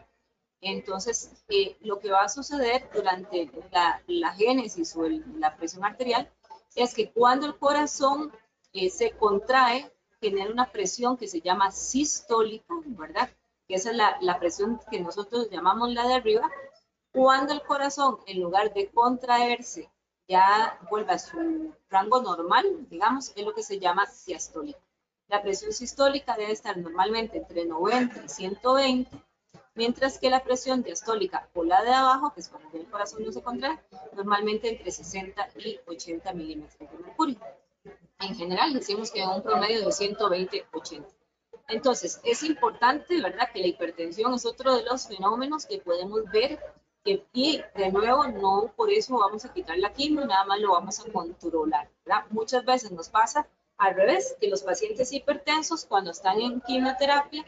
Entonces, 0.62 1.44
eh, 1.50 1.76
lo 1.80 1.98
que 1.98 2.10
va 2.10 2.22
a 2.22 2.28
suceder 2.30 2.88
durante 2.94 3.50
la, 3.70 4.32
génesis 4.32 4.96
o 4.96 5.06
la 5.38 5.54
presión 5.56 5.84
arterial 5.84 6.30
es 6.74 6.94
que 6.94 7.10
cuando 7.10 7.46
el 7.46 7.58
corazón 7.58 8.32
eh, 8.72 8.90
se 8.90 9.12
contrae, 9.12 9.92
genera 10.20 10.50
una 10.50 10.70
presión 10.70 11.16
que 11.16 11.26
se 11.26 11.40
llama 11.40 11.70
sistólica, 11.70 12.74
¿verdad? 12.86 13.30
Que 13.66 13.74
esa 13.74 13.90
es 13.90 13.96
la, 13.96 14.16
la, 14.20 14.38
presión 14.38 14.80
que 14.90 15.00
nosotros 15.00 15.48
llamamos 15.50 15.92
la 15.92 16.06
de 16.06 16.14
arriba. 16.14 16.50
Cuando 17.12 17.52
el 17.52 17.62
corazón, 17.62 18.18
en 18.26 18.40
lugar 18.40 18.72
de 18.72 18.90
contraerse, 18.90 19.90
ya 20.28 20.78
vuelve 20.90 21.12
a 21.12 21.18
su 21.18 21.74
rango 21.88 22.22
normal, 22.22 22.86
digamos, 22.88 23.32
es 23.34 23.44
lo 23.44 23.52
que 23.54 23.62
se 23.62 23.80
llama 23.80 24.06
diastólica. 24.26 24.78
La 25.26 25.42
presión 25.42 25.72
sistólica 25.72 26.36
debe 26.36 26.52
estar 26.52 26.76
normalmente 26.76 27.38
entre 27.38 27.64
90 27.64 28.24
y 28.24 28.28
120 28.28 29.29
mientras 29.80 30.18
que 30.18 30.28
la 30.28 30.44
presión 30.44 30.82
diastólica 30.82 31.48
o 31.54 31.64
la 31.64 31.82
de 31.82 31.90
abajo, 31.90 32.34
que 32.34 32.40
es 32.40 32.50
cuando 32.50 32.76
el 32.76 32.86
corazón 32.90 33.24
no 33.24 33.32
se 33.32 33.40
contrae, 33.40 33.78
normalmente 34.12 34.68
entre 34.68 34.90
60 34.90 35.48
y 35.56 35.80
80 35.86 36.34
milímetros 36.34 36.90
de 36.90 36.98
mercurio. 36.98 37.38
En 38.18 38.34
general 38.34 38.74
decimos 38.74 39.10
que 39.10 39.22
un 39.22 39.42
promedio 39.42 39.80
de 39.80 39.86
120-80. 39.86 41.06
Entonces, 41.68 42.20
es 42.24 42.42
importante, 42.42 43.22
¿verdad?, 43.22 43.48
que 43.54 43.60
la 43.60 43.68
hipertensión 43.68 44.34
es 44.34 44.44
otro 44.44 44.76
de 44.76 44.82
los 44.82 45.08
fenómenos 45.08 45.64
que 45.64 45.78
podemos 45.78 46.24
ver 46.30 46.58
que, 47.02 47.24
y 47.32 47.62
de 47.74 47.90
nuevo, 47.90 48.26
no 48.28 48.70
por 48.76 48.90
eso 48.90 49.16
vamos 49.16 49.46
a 49.46 49.52
quitar 49.54 49.78
la 49.78 49.94
quimio, 49.94 50.26
nada 50.26 50.44
más 50.44 50.60
lo 50.60 50.72
vamos 50.72 51.00
a 51.00 51.10
controlar, 51.10 51.88
¿verdad? 52.04 52.26
Muchas 52.28 52.66
veces 52.66 52.92
nos 52.92 53.08
pasa 53.08 53.48
Al 53.78 53.94
revés, 53.94 54.36
que 54.38 54.50
los 54.50 54.62
pacientes 54.62 55.10
hipertensos 55.10 55.86
cuando 55.86 56.10
están 56.10 56.38
en 56.38 56.60
quimioterapia 56.60 57.46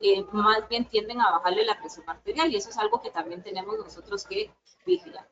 eh, 0.00 0.24
más 0.32 0.68
bien 0.68 0.84
tienden 0.86 1.20
a 1.20 1.30
bajarle 1.30 1.64
la 1.64 1.78
presión 1.78 2.08
arterial 2.08 2.52
y 2.52 2.56
eso 2.56 2.70
es 2.70 2.78
algo 2.78 3.00
que 3.00 3.10
también 3.10 3.42
tenemos 3.42 3.78
nosotros 3.78 4.24
que 4.24 4.50
vigilar. 4.84 5.28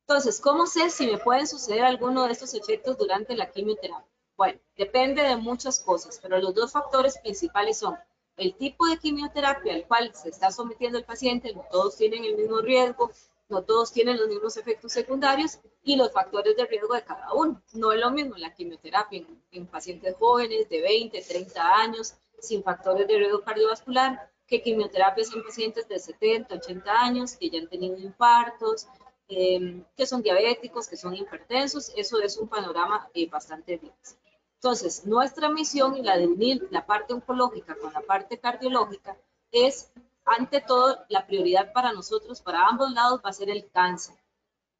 Entonces, 0.00 0.40
¿cómo 0.40 0.66
sé 0.66 0.90
si 0.90 1.06
me 1.06 1.18
pueden 1.18 1.46
suceder 1.46 1.84
alguno 1.84 2.26
de 2.26 2.32
estos 2.32 2.54
efectos 2.54 2.98
durante 2.98 3.36
la 3.36 3.50
quimioterapia? 3.50 4.06
Bueno, 4.36 4.58
depende 4.76 5.22
de 5.22 5.36
muchas 5.36 5.80
cosas, 5.80 6.18
pero 6.20 6.38
los 6.38 6.54
dos 6.54 6.72
factores 6.72 7.18
principales 7.18 7.78
son 7.78 7.96
el 8.36 8.54
tipo 8.54 8.86
de 8.86 8.98
quimioterapia 8.98 9.74
al 9.74 9.86
cual 9.86 10.14
se 10.14 10.30
está 10.30 10.50
sometiendo 10.50 10.98
el 10.98 11.04
paciente, 11.04 11.54
no 11.54 11.64
todos 11.70 11.96
tienen 11.96 12.24
el 12.24 12.36
mismo 12.36 12.60
riesgo, 12.60 13.10
no 13.48 13.62
todos 13.62 13.92
tienen 13.92 14.18
los 14.18 14.28
mismos 14.28 14.56
efectos 14.56 14.92
secundarios 14.92 15.58
y 15.84 15.96
los 15.96 16.10
factores 16.10 16.56
de 16.56 16.66
riesgo 16.66 16.94
de 16.94 17.04
cada 17.04 17.32
uno. 17.34 17.62
No 17.74 17.92
es 17.92 18.00
lo 18.00 18.10
mismo 18.10 18.34
la 18.36 18.54
quimioterapia 18.54 19.18
en, 19.18 19.42
en 19.52 19.66
pacientes 19.66 20.16
jóvenes 20.16 20.68
de 20.68 20.80
20, 20.80 21.22
30 21.22 21.74
años, 21.76 22.14
sin 22.42 22.62
factores 22.62 23.06
de 23.06 23.16
riesgo 23.16 23.40
cardiovascular, 23.42 24.30
que 24.46 24.60
quimioterapias 24.60 25.32
en 25.32 25.42
pacientes 25.42 25.88
de 25.88 25.98
70, 25.98 26.56
80 26.56 26.92
años 26.92 27.36
que 27.36 27.48
ya 27.48 27.60
han 27.60 27.68
tenido 27.68 27.96
infartos, 27.98 28.88
em, 29.28 29.84
que 29.96 30.06
son 30.06 30.20
diabéticos, 30.22 30.88
que 30.88 30.96
son 30.96 31.14
hipertensos. 31.14 31.92
Eso 31.96 32.20
es 32.20 32.36
un 32.36 32.48
panorama 32.48 33.08
eh, 33.14 33.28
bastante 33.30 33.78
diverso. 33.78 34.16
Entonces, 34.56 35.06
nuestra 35.06 35.48
misión 35.48 35.96
y 35.96 36.02
la 36.02 36.18
de 36.18 36.26
unir 36.26 36.68
la 36.70 36.84
parte 36.84 37.14
oncológica 37.14 37.74
con 37.76 37.92
la 37.92 38.02
parte 38.02 38.38
cardiológica 38.38 39.16
es, 39.50 39.90
ante 40.24 40.60
todo, 40.60 40.98
la 41.08 41.26
prioridad 41.26 41.72
para 41.72 41.92
nosotros, 41.92 42.40
para 42.42 42.66
ambos 42.66 42.90
lados, 42.92 43.20
va 43.24 43.30
a 43.30 43.32
ser 43.32 43.50
el 43.50 43.68
cáncer. 43.70 44.14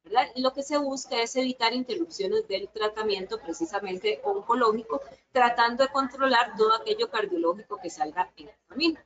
¿Verdad? 0.03 0.27
Lo 0.35 0.53
que 0.53 0.63
se 0.63 0.77
busca 0.77 1.21
es 1.21 1.35
evitar 1.35 1.73
interrupciones 1.73 2.47
del 2.47 2.69
tratamiento 2.69 3.39
precisamente 3.39 4.19
oncológico, 4.23 5.01
tratando 5.31 5.83
de 5.83 5.91
controlar 5.91 6.55
todo 6.57 6.73
aquello 6.75 7.09
cardiológico 7.09 7.79
que 7.81 7.89
salga 7.89 8.31
en 8.37 8.49
el 8.49 8.55
camino. 8.67 8.99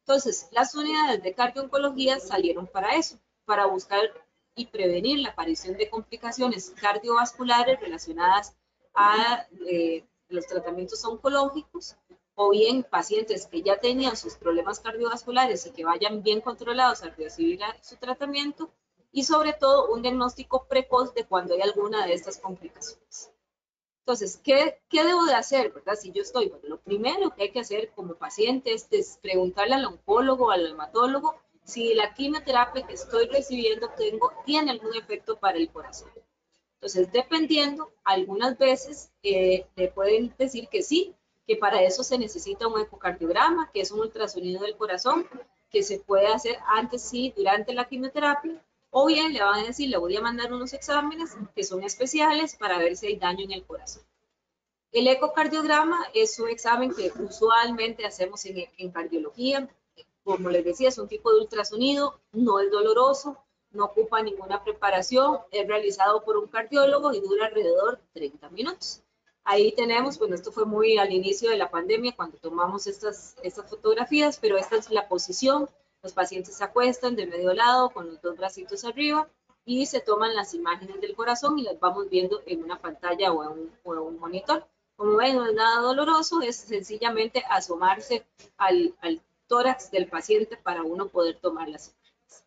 Entonces, 0.00 0.48
las 0.52 0.74
unidades 0.74 1.22
de 1.22 1.34
cardio-oncología 1.34 2.20
salieron 2.20 2.66
para 2.66 2.96
eso, 2.96 3.18
para 3.46 3.66
buscar 3.66 4.02
y 4.54 4.66
prevenir 4.66 5.18
la 5.20 5.30
aparición 5.30 5.76
de 5.76 5.90
complicaciones 5.90 6.70
cardiovasculares 6.80 7.80
relacionadas 7.80 8.54
a 8.94 9.46
eh, 9.66 10.04
los 10.28 10.46
tratamientos 10.46 11.04
oncológicos 11.04 11.96
o 12.34 12.50
bien 12.50 12.82
pacientes 12.82 13.46
que 13.46 13.62
ya 13.62 13.78
tenían 13.78 14.16
sus 14.16 14.34
problemas 14.34 14.80
cardiovasculares 14.80 15.66
y 15.66 15.70
que 15.70 15.84
vayan 15.84 16.22
bien 16.22 16.40
controlados 16.40 17.02
al 17.02 17.14
recibir 17.16 17.60
su 17.80 17.96
tratamiento 17.96 18.70
y 19.14 19.22
sobre 19.22 19.52
todo 19.52 19.92
un 19.92 20.02
diagnóstico 20.02 20.66
precoz 20.66 21.14
de 21.14 21.24
cuando 21.24 21.54
hay 21.54 21.60
alguna 21.60 22.04
de 22.04 22.14
estas 22.14 22.38
complicaciones. 22.38 23.30
Entonces, 24.00 24.40
¿qué, 24.42 24.80
¿qué, 24.90 25.04
debo 25.04 25.24
de 25.24 25.34
hacer, 25.34 25.72
verdad? 25.72 25.94
Si 25.94 26.10
yo 26.10 26.20
estoy, 26.20 26.48
bueno, 26.48 26.64
lo 26.68 26.80
primero 26.80 27.30
que 27.30 27.44
hay 27.44 27.52
que 27.52 27.60
hacer 27.60 27.92
como 27.94 28.16
paciente 28.16 28.74
es, 28.74 29.18
preguntarle 29.22 29.76
al 29.76 29.84
oncólogo, 29.84 30.50
al 30.50 30.66
hematólogo, 30.66 31.36
si 31.62 31.94
la 31.94 32.12
quimioterapia 32.12 32.84
que 32.86 32.94
estoy 32.94 33.28
recibiendo 33.28 33.88
tengo, 33.96 34.32
tiene 34.44 34.72
algún 34.72 34.96
efecto 34.96 35.38
para 35.38 35.58
el 35.58 35.70
corazón. 35.70 36.10
Entonces, 36.74 37.10
dependiendo, 37.12 37.92
algunas 38.02 38.58
veces 38.58 39.12
eh, 39.22 39.64
le 39.76 39.92
pueden 39.92 40.34
decir 40.36 40.68
que 40.68 40.82
sí, 40.82 41.14
que 41.46 41.56
para 41.56 41.82
eso 41.82 42.02
se 42.02 42.18
necesita 42.18 42.66
un 42.66 42.80
ecocardiograma, 42.80 43.70
que 43.72 43.80
es 43.80 43.92
un 43.92 44.00
ultrasonido 44.00 44.64
del 44.64 44.76
corazón, 44.76 45.28
que 45.70 45.84
se 45.84 46.00
puede 46.00 46.26
hacer 46.26 46.58
antes 46.66 47.00
sí, 47.00 47.32
durante 47.36 47.72
la 47.72 47.88
quimioterapia, 47.88 48.60
o 48.96 49.06
bien 49.06 49.32
le 49.32 49.42
van 49.42 49.58
a 49.58 49.66
decir, 49.66 49.90
le 49.90 49.96
voy 49.96 50.16
a 50.16 50.20
mandar 50.20 50.52
unos 50.52 50.72
exámenes 50.72 51.36
que 51.52 51.64
son 51.64 51.82
especiales 51.82 52.54
para 52.54 52.78
ver 52.78 52.96
si 52.96 53.08
hay 53.08 53.16
daño 53.16 53.44
en 53.44 53.50
el 53.50 53.64
corazón. 53.64 54.04
El 54.92 55.08
ecocardiograma 55.08 56.06
es 56.14 56.38
un 56.38 56.48
examen 56.48 56.94
que 56.94 57.10
usualmente 57.18 58.06
hacemos 58.06 58.44
en, 58.44 58.92
cardiología. 58.92 59.68
Como 60.22 60.48
les 60.48 60.64
decía, 60.64 60.90
es 60.90 60.98
un 60.98 61.08
tipo 61.08 61.32
de 61.32 61.40
ultrasonido, 61.40 62.20
no 62.30 62.60
es 62.60 62.70
doloroso, 62.70 63.36
no 63.72 63.86
ocupa 63.86 64.22
ninguna 64.22 64.62
preparación, 64.62 65.40
es 65.50 65.66
realizado 65.66 66.22
por 66.22 66.36
un 66.36 66.46
cardiólogo 66.46 67.12
y 67.12 67.20
dura 67.20 67.46
alrededor 67.46 67.98
de 67.98 68.20
30 68.20 68.48
minutos. 68.50 69.02
Ahí 69.42 69.72
tenemos, 69.72 70.20
bueno, 70.20 70.36
esto 70.36 70.52
fue 70.52 70.66
muy 70.66 70.98
al 70.98 71.12
inicio 71.12 71.50
de 71.50 71.56
la 71.56 71.68
pandemia 71.68 72.14
cuando 72.14 72.38
tomamos 72.38 72.86
estas, 72.86 73.34
estas 73.42 73.68
fotografías, 73.68 74.38
pero 74.40 74.56
esta 74.56 74.76
es 74.76 74.88
la 74.90 75.08
posición. 75.08 75.68
Los 76.04 76.12
pacientes 76.12 76.54
se 76.54 76.62
acuestan 76.62 77.16
de 77.16 77.26
medio 77.26 77.54
lado 77.54 77.88
con 77.88 78.06
los 78.08 78.20
dos 78.20 78.36
bracitos 78.36 78.84
arriba 78.84 79.26
y 79.64 79.86
se 79.86 80.00
toman 80.00 80.34
las 80.34 80.52
imágenes 80.52 81.00
del 81.00 81.16
corazón 81.16 81.58
y 81.58 81.62
las 81.62 81.80
vamos 81.80 82.10
viendo 82.10 82.42
en 82.44 82.62
una 82.62 82.78
pantalla 82.78 83.32
o 83.32 83.42
en 83.42 83.72
un, 83.84 84.18
monitor. 84.18 84.68
Como 84.96 85.16
ven, 85.16 85.34
no 85.34 85.46
es 85.46 85.54
nada 85.54 85.80
doloroso, 85.80 86.42
es 86.42 86.56
sencillamente 86.56 87.42
asomarse 87.48 88.26
al, 88.58 88.94
al 89.00 89.22
tórax 89.46 89.90
del 89.90 90.06
paciente 90.06 90.58
para 90.58 90.82
uno 90.82 91.08
poder 91.08 91.38
tomar 91.40 91.70
las 91.70 91.88
imágenes. 91.88 92.44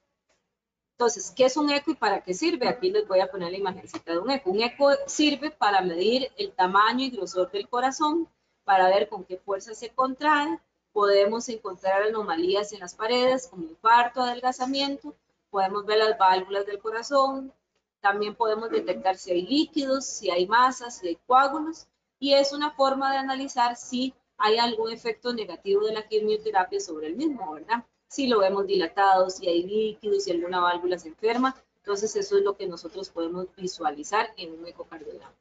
Entonces, 0.92 1.34
¿qué 1.36 1.46
es 1.46 1.58
un 1.58 1.72
eco 1.72 1.90
y 1.90 1.96
para 1.96 2.22
qué 2.22 2.36
sirve? 2.36 2.68
Aquí 2.68 2.92
les 2.92 3.08
voy 3.08 3.22
a 3.22 3.32
poner 3.32 3.50
la 3.52 3.58
imagencita 3.58 4.12
de 4.12 4.20
un 4.20 4.30
eco. 4.30 4.52
Un 4.52 4.62
eco 4.62 4.92
sirve 5.08 5.50
para 5.50 5.82
medir 5.82 6.32
el 6.38 6.52
tamaño 6.52 7.06
y 7.06 7.10
grosor 7.10 7.50
del 7.50 7.68
corazón, 7.68 8.30
para 8.66 8.88
ver 8.88 9.10
con 9.10 9.24
qué 9.24 9.38
fuerza 9.38 9.74
se 9.74 9.90
contrae. 9.90 10.60
Podemos 10.98 11.48
encontrar 11.48 12.02
anomalías 12.02 12.74
en 12.74 12.80
las 12.80 12.96
paredes, 12.96 13.48
como 13.48 13.66
infarto, 13.66 14.24
adelgazamiento. 14.24 15.14
Podemos 15.52 15.86
ver 15.86 16.00
las 16.00 16.18
válvulas 16.18 16.66
del 16.66 16.80
corazón. 16.80 17.54
También 18.02 18.34
podemos 18.34 18.72
detectar 18.72 19.16
si 19.16 19.30
hay 19.30 19.44
líquidos, 19.44 20.08
si 20.08 20.32
hay 20.32 20.48
masas, 20.48 20.98
si 20.98 21.10
hay 21.10 21.20
coágulos. 21.28 21.86
Y 22.18 22.34
es 22.34 22.52
una 22.52 22.72
forma 22.72 23.12
de 23.12 23.20
analizar 23.20 23.76
si 23.76 24.16
hay 24.40 24.58
algún 24.58 24.92
efecto 24.92 25.32
negativo 25.34 25.86
de 25.86 25.94
la 25.94 26.08
quimioterapia 26.08 26.80
sobre 26.80 27.06
el 27.06 27.16
mismo, 27.16 27.52
¿verdad? 27.52 27.86
si 28.08 28.26
lo 28.26 28.40
vemos 28.40 28.66
dilatado, 28.66 29.30
si 29.30 29.48
hay 29.48 29.62
líquidos, 29.62 30.24
si 30.24 30.32
alguna 30.32 30.62
válvula 30.62 30.98
se 30.98 31.10
enferma. 31.10 31.56
Entonces 31.78 32.16
eso 32.16 32.40
es 32.40 32.44
lo 32.44 32.58
que 32.58 32.66
nosotros 32.66 33.10
podemos 33.10 33.46
visualizar 33.56 34.34
en 34.36 34.58
un 34.58 34.66
ecocardiograma. 34.66 35.36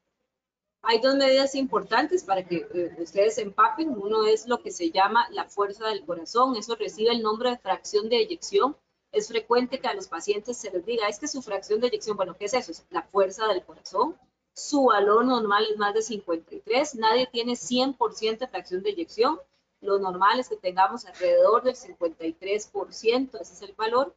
Hay 0.86 1.00
dos 1.00 1.16
medidas 1.16 1.54
importantes 1.54 2.24
para 2.24 2.44
que 2.46 2.66
eh, 2.72 2.96
ustedes 2.98 3.38
empapen. 3.38 3.90
Uno 3.90 4.24
es 4.24 4.46
lo 4.46 4.62
que 4.62 4.70
se 4.70 4.90
llama 4.90 5.28
la 5.30 5.44
fuerza 5.44 5.88
del 5.88 6.04
corazón. 6.04 6.56
Eso 6.56 6.76
recibe 6.76 7.10
el 7.10 7.22
nombre 7.22 7.50
de 7.50 7.58
fracción 7.58 8.08
de 8.08 8.18
eyección. 8.18 8.76
Es 9.12 9.28
frecuente 9.28 9.80
que 9.80 9.88
a 9.88 9.94
los 9.94 10.08
pacientes 10.08 10.56
se 10.56 10.70
les 10.70 10.84
diga, 10.84 11.08
es 11.08 11.18
que 11.18 11.28
su 11.28 11.42
fracción 11.42 11.80
de 11.80 11.88
eyección, 11.88 12.16
bueno, 12.16 12.36
¿qué 12.38 12.46
es 12.46 12.54
eso? 12.54 12.72
Es 12.72 12.86
la 12.90 13.02
fuerza 13.02 13.46
del 13.48 13.64
corazón. 13.64 14.16
Su 14.54 14.84
valor 14.84 15.24
normal 15.24 15.66
es 15.70 15.76
más 15.76 15.94
de 15.94 16.02
53. 16.02 16.94
Nadie 16.96 17.28
tiene 17.30 17.52
100% 17.52 18.38
de 18.38 18.48
fracción 18.48 18.82
de 18.82 18.90
eyección 18.90 19.38
lo 19.80 19.98
normal 19.98 20.40
es 20.40 20.48
que 20.48 20.56
tengamos 20.56 21.04
alrededor 21.06 21.62
del 21.62 21.76
53%, 21.76 23.40
ese 23.40 23.52
es 23.52 23.62
el 23.62 23.74
valor. 23.74 24.14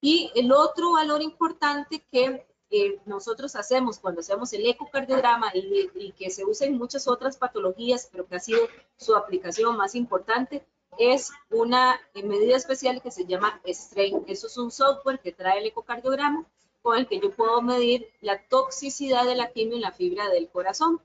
Y 0.00 0.30
el 0.34 0.52
otro 0.52 0.92
valor 0.92 1.22
importante 1.22 2.04
que 2.10 2.46
eh, 2.70 3.00
nosotros 3.06 3.56
hacemos 3.56 3.98
cuando 3.98 4.20
hacemos 4.20 4.52
el 4.52 4.66
ecocardiograma 4.66 5.50
y, 5.54 5.90
y, 5.94 6.12
que 6.12 6.30
se 6.30 6.44
usa 6.44 6.66
en 6.66 6.78
muchas 6.78 7.08
otras 7.08 7.36
patologías, 7.36 8.08
pero 8.10 8.26
que 8.26 8.36
ha 8.36 8.40
sido 8.40 8.60
su 8.96 9.16
aplicación 9.16 9.76
más 9.76 9.94
importante, 9.94 10.64
es 10.98 11.30
una 11.50 12.00
medida 12.14 12.56
especial 12.56 13.00
que 13.02 13.10
se 13.10 13.26
llama 13.26 13.60
STRAIN. 13.66 14.24
Eso 14.26 14.46
es 14.46 14.56
un 14.58 14.70
software 14.70 15.20
que 15.20 15.32
trae 15.32 15.58
el 15.58 15.66
ecocardiograma 15.66 16.46
con 16.82 16.98
el 16.98 17.06
que 17.06 17.20
yo 17.20 17.30
puedo 17.30 17.60
medir 17.62 18.08
la 18.20 18.42
toxicidad 18.48 19.24
de 19.24 19.34
la 19.34 19.50
quimio 19.52 19.76
en 19.76 19.82
la 19.82 19.92
fibra 19.92 20.28
del 20.28 20.48
corazón 20.48 21.00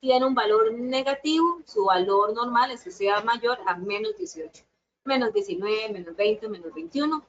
tiene 0.00 0.26
un 0.26 0.34
valor 0.34 0.72
negativo, 0.72 1.60
su 1.66 1.84
valor 1.84 2.32
normal 2.32 2.70
es 2.70 2.82
que 2.82 2.90
sea 2.90 3.20
mayor 3.20 3.58
a 3.66 3.76
menos 3.76 4.16
18, 4.16 4.64
menos 5.04 5.32
19, 5.32 5.90
menos 5.90 6.16
20, 6.16 6.48
menos 6.48 6.74
21. 6.74 7.22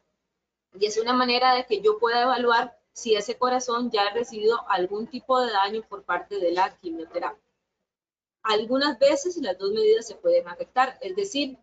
Y 0.79 0.85
es 0.85 0.97
una 0.97 1.13
manera 1.13 1.53
de 1.53 1.65
que 1.65 1.81
yo 1.81 1.99
pueda 1.99 2.21
evaluar 2.21 2.79
si 2.93 3.15
ese 3.15 3.37
corazón 3.37 3.91
ya 3.91 4.03
ha 4.03 4.13
recibido 4.13 4.59
algún 4.69 5.07
tipo 5.07 5.39
de 5.39 5.51
daño 5.51 5.83
por 5.87 6.03
parte 6.03 6.39
de 6.39 6.51
la 6.51 6.75
quimioterapia. 6.77 7.41
Algunas 8.43 8.97
veces 8.99 9.37
las 9.37 9.57
dos 9.57 9.71
medidas 9.71 10.07
se 10.07 10.15
pueden 10.15 10.47
afectar, 10.47 10.97
es 11.01 11.15
decir, 11.15 11.57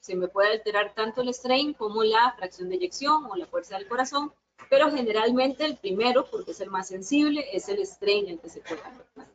se 0.00 0.14
me 0.14 0.28
puede 0.28 0.52
alterar 0.52 0.94
tanto 0.94 1.20
el 1.20 1.32
strain 1.32 1.72
como 1.74 2.02
la 2.04 2.32
fracción 2.36 2.68
de 2.68 2.76
eyección 2.76 3.26
o 3.26 3.36
la 3.36 3.46
fuerza 3.46 3.76
del 3.76 3.88
corazón, 3.88 4.32
pero 4.68 4.90
generalmente 4.90 5.64
el 5.64 5.76
primero, 5.76 6.26
porque 6.30 6.52
es 6.52 6.60
el 6.60 6.70
más 6.70 6.88
sensible, 6.88 7.46
es 7.52 7.68
el 7.68 7.84
strain 7.86 8.28
el 8.28 8.40
que 8.40 8.50
se 8.50 8.60
puede 8.60 8.80
afectar. 8.80 9.28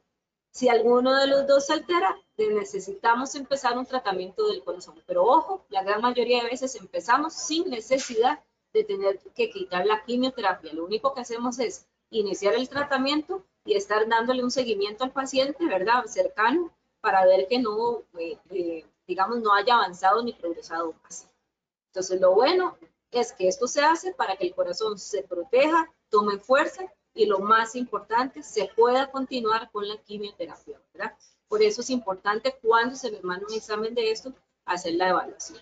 Si 0.51 0.70
alguno 0.70 1.15
de 1.15 1.27
los 1.27 1.46
dos 1.46 1.67
se 1.67 1.74
altera, 1.74 2.17
necesitamos 2.38 3.36
empezar 3.36 3.77
un 3.77 3.86
tratamiento 3.86 4.48
del 4.48 4.63
corazón. 4.63 5.01
Pero 5.06 5.24
ojo, 5.24 5.65
la 5.70 5.84
gran 5.84 6.01
mayoría 6.01 6.41
de 6.41 6.50
veces 6.50 6.75
empezamos 6.75 7.34
sin 7.34 7.70
necesidad 7.70 8.44
de 8.77 8.84
tener 8.84 9.19
que 9.36 9.50
quitar 9.50 9.86
la 9.86 10.03
quimioterapia. 10.03 10.74
Lo 10.74 10.86
único 10.86 11.13
que 11.13 11.22
hacemos 11.22 11.60
es 11.60 11.88
iniciar 12.10 12.53
el 12.53 12.69
tratamiento 12.69 13.46
y 13.65 13.75
estar 13.75 14.07
dándole 14.07 14.43
un 14.43 14.51
seguimiento 14.51 15.03
al 15.03 15.12
paciente, 15.12 15.65
¿verdad? 15.65 16.05
Cercano, 16.05 16.72
para 17.01 17.25
ver 17.25 17.48
que 17.48 17.60
no, 17.60 18.03
eh, 18.17 18.38
eh, 18.51 18.86
digamos, 19.07 19.39
no 19.39 19.53
haya 19.53 19.75
avanzado 19.75 20.24
ni 20.24 20.34
progresado 20.34 20.93
más. 21.03 21.29
Entonces, 21.91 22.22
lo 22.22 22.34
bueno 22.34 22.77
es 23.12 23.34
que 23.34 23.48
esto 23.48 23.67
se 23.67 23.81
hace 23.81 24.13
para 24.13 24.36
que 24.38 24.46
el 24.48 24.55
corazón 24.55 24.98
se 24.98 25.24
proteja, 25.24 25.89
tome 26.10 26.38
fuerza 26.38 26.84
y 27.13 27.25
lo 27.25 27.39
más 27.39 27.75
importante, 27.75 28.43
se 28.43 28.69
pueda 28.75 29.10
continuar 29.12 29.72
con 29.72 29.88
la 29.88 29.98
quimioterapia, 29.98 30.79
¿verdad? 30.93 31.17
Por 31.48 31.63
eso 31.63 31.81
es 31.81 31.89
importante 31.89 32.55
cuando 32.62 32.96
se 32.96 33.12
le 33.12 33.22
manda 33.22 33.48
un 33.48 33.53
examen 33.53 33.96
de 33.96 34.12
esto, 34.12 34.34
hacer 34.65 34.93
la 34.93 35.10
evaluación. 35.10 35.60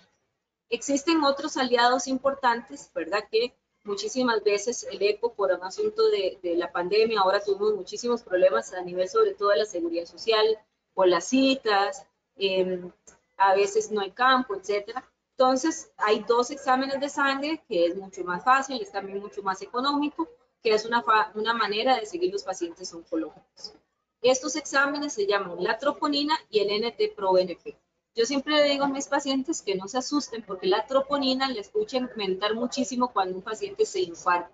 Existen 0.68 1.22
otros 1.22 1.56
aliados 1.56 2.08
importantes, 2.08 2.90
¿verdad? 2.94 3.24
Que 3.30 3.56
muchísimas 3.84 4.42
veces 4.42 4.86
el 4.90 5.00
ECO, 5.02 5.32
por 5.32 5.52
un 5.52 5.62
asunto 5.62 6.08
de, 6.10 6.38
la 6.56 6.72
pandemia, 6.72 7.20
ahora 7.20 7.40
tuvimos 7.40 7.74
muchísimos 7.74 8.22
problemas 8.22 8.72
a 8.72 8.82
nivel 8.82 9.08
sobre 9.08 9.34
todo 9.34 9.50
de 9.50 9.58
la 9.58 9.64
seguridad 9.64 10.06
social, 10.06 10.44
por 10.92 11.08
las 11.08 11.26
citas, 11.26 12.06
em, 12.36 12.90
a 13.36 13.54
veces 13.54 13.90
no 13.90 14.00
hay 14.00 14.10
campo, 14.10 14.56
etcétera. 14.56 15.08
Entonces, 15.32 15.92
hay 15.98 16.24
dos 16.26 16.50
exámenes 16.50 16.98
de 17.00 17.08
sangre 17.08 17.62
que 17.68 17.86
es 17.86 17.96
mucho 17.96 18.24
más 18.24 18.42
fácil, 18.42 18.80
es 18.80 18.90
también 18.90 19.20
mucho 19.20 19.42
más 19.42 19.60
económico, 19.62 20.28
que 20.62 20.74
es 20.74 20.84
una, 20.84 21.04
una 21.34 21.54
manera 21.54 21.96
de 21.96 22.06
seguir 22.06 22.32
los 22.32 22.42
pacientes 22.42 22.92
oncológicos. 22.92 23.74
Estos 24.22 24.56
exámenes 24.56 25.12
se 25.12 25.26
llaman 25.26 25.62
la 25.62 25.78
troponina 25.78 26.36
y 26.50 26.60
el 26.60 26.70
NT-proBNP. 26.82 27.76
Yo 28.16 28.24
siempre 28.24 28.56
le 28.56 28.70
digo 28.70 28.84
a 28.84 28.88
mis 28.88 29.06
pacientes 29.06 29.62
que 29.62 29.74
no 29.76 29.86
se 29.86 29.98
asusten 29.98 30.42
porque 30.42 30.66
la 30.66 30.86
troponina 30.86 31.48
le 31.48 31.60
escuchen 31.60 32.08
comentar 32.08 32.54
muchísimo 32.54 33.12
cuando 33.12 33.36
un 33.36 33.42
paciente 33.42 33.84
se 33.84 34.00
infarta, 34.00 34.50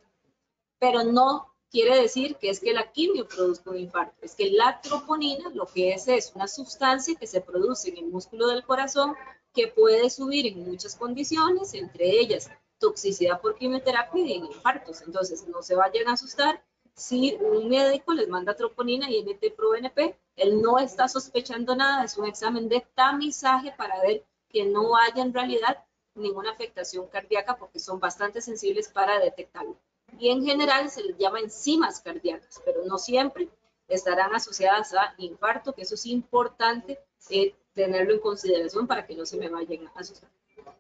pero 0.78 1.04
no 1.04 1.54
quiere 1.70 1.98
decir 2.02 2.36
que 2.36 2.50
es 2.50 2.60
que 2.60 2.72
la 2.72 2.90
quimio 2.90 3.26
produzca 3.28 3.70
un 3.70 3.78
infarto, 3.78 4.16
es 4.20 4.34
que 4.34 4.50
la 4.50 4.80
troponina 4.80 5.48
lo 5.50 5.66
que 5.66 5.92
es 5.92 6.08
es 6.08 6.32
una 6.34 6.48
sustancia 6.48 7.14
que 7.14 7.26
se 7.26 7.40
produce 7.40 7.90
en 7.90 7.98
el 7.98 8.06
músculo 8.06 8.48
del 8.48 8.64
corazón 8.64 9.14
que 9.54 9.68
puede 9.68 10.10
subir 10.10 10.46
en 10.46 10.64
muchas 10.64 10.96
condiciones, 10.96 11.72
entre 11.74 12.10
ellas 12.10 12.50
toxicidad 12.82 13.40
por 13.40 13.54
quimioterapia 13.54 14.26
y 14.26 14.32
en 14.32 14.46
infartos. 14.46 15.02
Entonces, 15.02 15.46
no 15.46 15.62
se 15.62 15.76
vayan 15.76 16.08
a 16.08 16.14
asustar 16.14 16.62
si 16.94 17.38
un 17.40 17.68
médico 17.68 18.12
les 18.12 18.28
manda 18.28 18.56
troponina 18.56 19.08
y 19.08 19.22
NT-proBNP, 19.22 20.16
él 20.36 20.62
no 20.62 20.78
está 20.78 21.08
sospechando 21.08 21.76
nada, 21.76 22.04
es 22.04 22.16
un 22.16 22.26
examen 22.26 22.68
de 22.68 22.80
tamizaje 22.94 23.72
para 23.76 24.00
ver 24.00 24.24
que 24.48 24.64
no 24.64 24.96
haya 24.96 25.22
en 25.22 25.32
realidad 25.32 25.84
ninguna 26.14 26.52
afectación 26.52 27.06
cardíaca 27.08 27.56
porque 27.56 27.78
son 27.78 28.00
bastante 28.00 28.40
sensibles 28.40 28.88
para 28.88 29.18
detectarlo. 29.18 29.76
Y 30.18 30.28
en 30.28 30.44
general 30.44 30.90
se 30.90 31.02
les 31.02 31.16
llama 31.16 31.40
enzimas 31.40 32.00
cardíacas, 32.00 32.60
pero 32.64 32.84
no 32.84 32.98
siempre 32.98 33.48
estarán 33.88 34.34
asociadas 34.34 34.92
a 34.94 35.14
infarto, 35.18 35.74
que 35.74 35.82
eso 35.82 35.94
es 35.94 36.06
importante 36.06 36.98
eh, 37.30 37.54
tenerlo 37.72 38.14
en 38.14 38.20
consideración 38.20 38.86
para 38.86 39.06
que 39.06 39.14
no 39.14 39.24
se 39.24 39.38
me 39.38 39.48
vayan 39.48 39.86
a 39.88 40.00
asustar. 40.00 40.30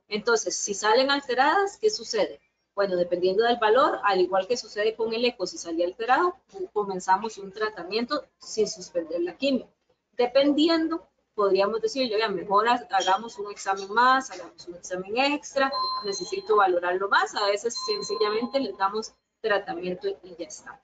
Entonces, 0.08 0.56
si 0.56 0.74
salen 0.74 1.10
alteradas, 1.10 1.78
¿qué 1.78 1.88
sucede? 1.88 2.40
Bueno, 2.74 2.96
dependiendo 2.96 3.44
del 3.44 3.58
valor, 3.58 4.00
al 4.02 4.20
igual 4.20 4.46
que 4.46 4.56
sucede 4.56 4.94
con 4.94 5.12
el 5.12 5.24
eco, 5.24 5.46
si 5.46 5.58
salía 5.58 5.86
alterado, 5.86 6.36
comenzamos 6.72 7.36
un 7.36 7.52
tratamiento 7.52 8.24
sin 8.38 8.66
suspender 8.66 9.20
la 9.20 9.36
quimio. 9.36 9.68
Dependiendo, 10.12 11.06
podríamos 11.34 11.82
decirle, 11.82 12.14
oiga, 12.14 12.28
mejor 12.28 12.66
hagamos 12.68 13.38
un 13.38 13.50
examen 13.50 13.92
más, 13.92 14.30
hagamos 14.30 14.66
un 14.68 14.76
examen 14.76 15.18
extra, 15.18 15.70
necesito 16.04 16.56
valorarlo 16.56 17.08
más. 17.08 17.34
A 17.34 17.46
veces 17.46 17.76
sencillamente 17.86 18.58
les 18.58 18.76
damos 18.78 19.12
tratamiento 19.42 20.08
y 20.08 20.36
ya 20.38 20.46
está. 20.46 20.82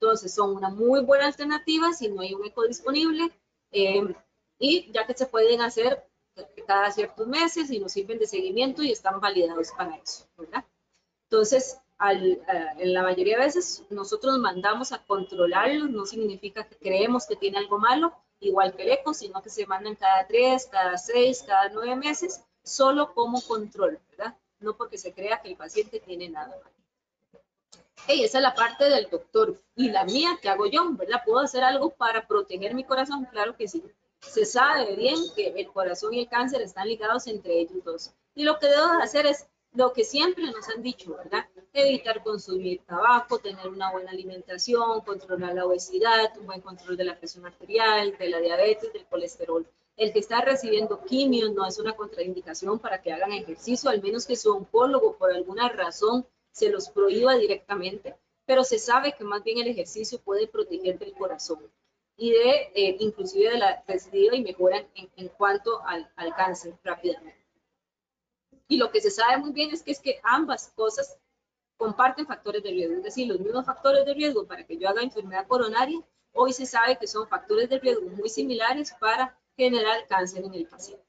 Entonces, 0.00 0.34
son 0.34 0.56
una 0.56 0.68
muy 0.68 1.00
buena 1.00 1.26
alternativa 1.26 1.92
si 1.92 2.08
no 2.08 2.20
hay 2.20 2.34
un 2.34 2.44
eco 2.44 2.66
disponible. 2.66 3.30
Eh, 3.70 4.14
y 4.58 4.92
ya 4.92 5.06
que 5.06 5.14
se 5.14 5.26
pueden 5.26 5.60
hacer 5.62 6.06
cada 6.66 6.90
ciertos 6.90 7.26
meses 7.26 7.70
y 7.70 7.78
nos 7.78 7.92
sirven 7.92 8.18
de 8.18 8.26
seguimiento 8.26 8.82
y 8.82 8.92
están 8.92 9.20
validados 9.20 9.72
para 9.72 9.96
eso, 9.96 10.26
¿verdad? 10.36 10.64
Entonces, 11.34 11.80
eh, 12.12 12.38
en 12.78 12.92
la 12.92 13.02
mayoría 13.02 13.36
de 13.36 13.46
veces 13.46 13.82
nosotros 13.90 14.38
mandamos 14.38 14.92
a 14.92 15.04
controlarlos, 15.04 15.90
no 15.90 16.06
significa 16.06 16.62
que 16.62 16.76
creemos 16.76 17.26
que 17.26 17.34
tiene 17.34 17.58
algo 17.58 17.76
malo, 17.76 18.14
igual 18.38 18.72
que 18.72 18.84
el 18.84 18.92
eco, 18.92 19.12
sino 19.12 19.42
que 19.42 19.50
se 19.50 19.66
mandan 19.66 19.96
cada 19.96 20.28
tres, 20.28 20.68
cada 20.70 20.96
seis, 20.96 21.42
cada 21.44 21.70
nueve 21.70 21.96
meses, 21.96 22.40
solo 22.62 23.12
como 23.14 23.42
control, 23.42 23.98
¿verdad? 24.10 24.36
No 24.60 24.76
porque 24.76 24.96
se 24.96 25.12
crea 25.12 25.42
que 25.42 25.48
el 25.48 25.56
paciente 25.56 25.98
tiene 25.98 26.28
nada 26.28 26.50
malo. 26.50 26.70
Hey, 28.06 28.22
esa 28.22 28.38
es 28.38 28.42
la 28.42 28.54
parte 28.54 28.84
del 28.84 29.10
doctor. 29.10 29.60
Y 29.74 29.90
la 29.90 30.04
mía, 30.04 30.38
¿qué 30.40 30.50
hago 30.50 30.66
yo? 30.66 30.88
¿Verdad? 30.92 31.22
¿Puedo 31.26 31.40
hacer 31.40 31.64
algo 31.64 31.90
para 31.90 32.28
proteger 32.28 32.76
mi 32.76 32.84
corazón? 32.84 33.24
Claro 33.24 33.56
que 33.56 33.66
sí. 33.66 33.82
Se 34.20 34.44
sabe 34.44 34.94
bien 34.94 35.16
que 35.34 35.48
el 35.48 35.66
corazón 35.72 36.14
y 36.14 36.20
el 36.20 36.28
cáncer 36.28 36.62
están 36.62 36.86
ligados 36.86 37.26
entre 37.26 37.58
ellos 37.58 37.82
dos. 37.82 38.12
Y 38.36 38.44
lo 38.44 38.60
que 38.60 38.68
debo 38.68 38.84
hacer 39.02 39.26
es 39.26 39.48
lo 39.74 39.92
que 39.92 40.04
siempre 40.04 40.44
nos 40.44 40.68
han 40.68 40.82
dicho, 40.82 41.16
¿verdad? 41.16 41.46
Evitar 41.72 42.22
consumir 42.22 42.80
tabaco, 42.86 43.40
tener 43.40 43.68
una 43.68 43.90
buena 43.90 44.12
alimentación, 44.12 45.00
controlar 45.00 45.54
la 45.54 45.66
obesidad, 45.66 46.36
un 46.38 46.46
buen 46.46 46.60
control 46.60 46.96
de 46.96 47.04
la 47.04 47.18
presión 47.18 47.44
arterial, 47.44 48.16
de 48.16 48.28
la 48.28 48.38
diabetes, 48.38 48.92
del 48.92 49.04
colesterol. 49.06 49.66
El 49.96 50.12
que 50.12 50.20
está 50.20 50.40
recibiendo 50.40 51.04
quimio 51.04 51.50
no 51.52 51.66
es 51.66 51.78
una 51.78 51.94
contraindicación 51.94 52.78
para 52.78 53.02
que 53.02 53.12
hagan 53.12 53.32
ejercicio, 53.32 53.90
al 53.90 54.00
menos 54.00 54.26
que 54.26 54.36
su 54.36 54.52
oncólogo 54.52 55.16
por 55.16 55.32
alguna 55.32 55.68
razón 55.68 56.24
se 56.52 56.70
los 56.70 56.88
prohíba 56.88 57.34
directamente, 57.34 58.16
pero 58.46 58.62
se 58.62 58.78
sabe 58.78 59.14
que 59.18 59.24
más 59.24 59.42
bien 59.42 59.58
el 59.58 59.68
ejercicio 59.68 60.20
puede 60.20 60.46
proteger 60.46 61.00
del 61.00 61.14
corazón 61.14 61.60
y 62.16 62.30
de 62.30 62.70
eh, 62.74 62.96
inclusive 63.00 63.50
de 63.50 63.58
la 63.58 63.82
recidiva 63.88 64.36
y 64.36 64.42
mejora 64.42 64.86
en, 64.94 65.28
cuanto 65.30 65.84
al, 65.84 66.08
al 66.14 66.32
cáncer 66.36 66.74
rápidamente. 66.84 67.43
Y 68.68 68.76
lo 68.78 68.90
que 68.90 69.00
se 69.00 69.10
sabe 69.10 69.38
muy 69.38 69.52
bien 69.52 69.70
es 69.70 69.82
que 69.82 69.92
es 69.92 70.00
que 70.00 70.20
ambas 70.22 70.72
cosas 70.74 71.18
comparten 71.76 72.26
factores 72.26 72.62
de 72.62 72.70
riesgo, 72.70 72.96
es 72.96 73.02
decir, 73.02 73.28
los 73.28 73.40
mismos 73.40 73.66
factores 73.66 74.04
de 74.04 74.14
riesgo 74.14 74.46
para 74.46 74.64
que 74.64 74.76
yo 74.78 74.88
haga 74.88 75.02
enfermedad 75.02 75.46
coronaria, 75.46 76.00
hoy 76.32 76.52
se 76.52 76.66
sabe 76.66 76.98
que 76.98 77.06
son 77.06 77.28
factores 77.28 77.68
de 77.68 77.78
riesgo 77.78 78.08
muy 78.10 78.28
similares 78.28 78.94
para 78.98 79.38
generar 79.56 80.06
cáncer 80.06 80.44
en 80.44 80.54
el 80.54 80.66
paciente. 80.66 81.04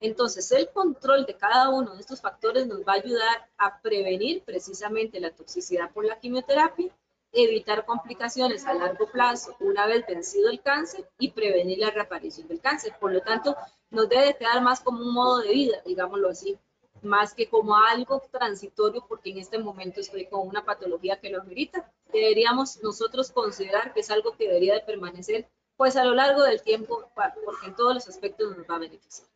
Entonces, 0.00 0.50
el 0.50 0.68
control 0.70 1.26
de 1.26 1.36
cada 1.36 1.68
uno 1.68 1.94
de 1.94 2.00
estos 2.00 2.20
factores 2.20 2.66
nos 2.66 2.80
va 2.80 2.94
a 2.94 2.96
ayudar 2.96 3.48
a 3.56 3.80
prevenir 3.80 4.42
precisamente 4.42 5.20
la 5.20 5.30
toxicidad 5.30 5.92
por 5.92 6.04
la 6.04 6.18
quimioterapia, 6.18 6.92
evitar 7.30 7.86
complicaciones 7.86 8.66
a 8.66 8.74
largo 8.74 9.06
plazo 9.06 9.56
una 9.60 9.86
vez 9.86 10.04
vencido 10.06 10.50
el 10.50 10.60
cáncer 10.60 11.08
y 11.18 11.30
prevenir 11.30 11.78
la 11.78 11.90
reaparición 11.90 12.48
del 12.48 12.60
cáncer. 12.60 12.96
Por 13.00 13.12
lo 13.12 13.20
tanto, 13.20 13.56
nos 13.90 14.08
debe 14.08 14.36
quedar 14.36 14.60
más 14.60 14.80
como 14.80 15.02
un 15.02 15.14
modo 15.14 15.38
de 15.38 15.52
vida, 15.52 15.80
digámoslo 15.86 16.30
así, 16.30 16.58
más 17.02 17.34
que 17.34 17.48
como 17.48 17.76
algo 17.76 18.22
transitorio 18.30 19.04
porque 19.08 19.30
en 19.30 19.38
este 19.38 19.58
momento 19.58 20.00
estoy 20.00 20.26
con 20.26 20.46
una 20.46 20.64
patología 20.64 21.20
que 21.20 21.30
lo 21.30 21.40
amerita. 21.40 21.92
Deberíamos 22.12 22.82
nosotros 22.82 23.30
considerar 23.30 23.92
que 23.92 24.00
es 24.00 24.10
algo 24.10 24.36
que 24.36 24.46
debería 24.46 24.74
de 24.74 24.80
permanecer 24.80 25.48
pues 25.76 25.96
a 25.96 26.04
lo 26.04 26.14
largo 26.14 26.42
del 26.42 26.62
tiempo 26.62 27.10
porque 27.14 27.66
en 27.66 27.76
todos 27.76 27.94
los 27.94 28.08
aspectos 28.08 28.56
nos 28.56 28.68
va 28.68 28.76
a 28.76 28.80
beneficiar. 28.80 29.28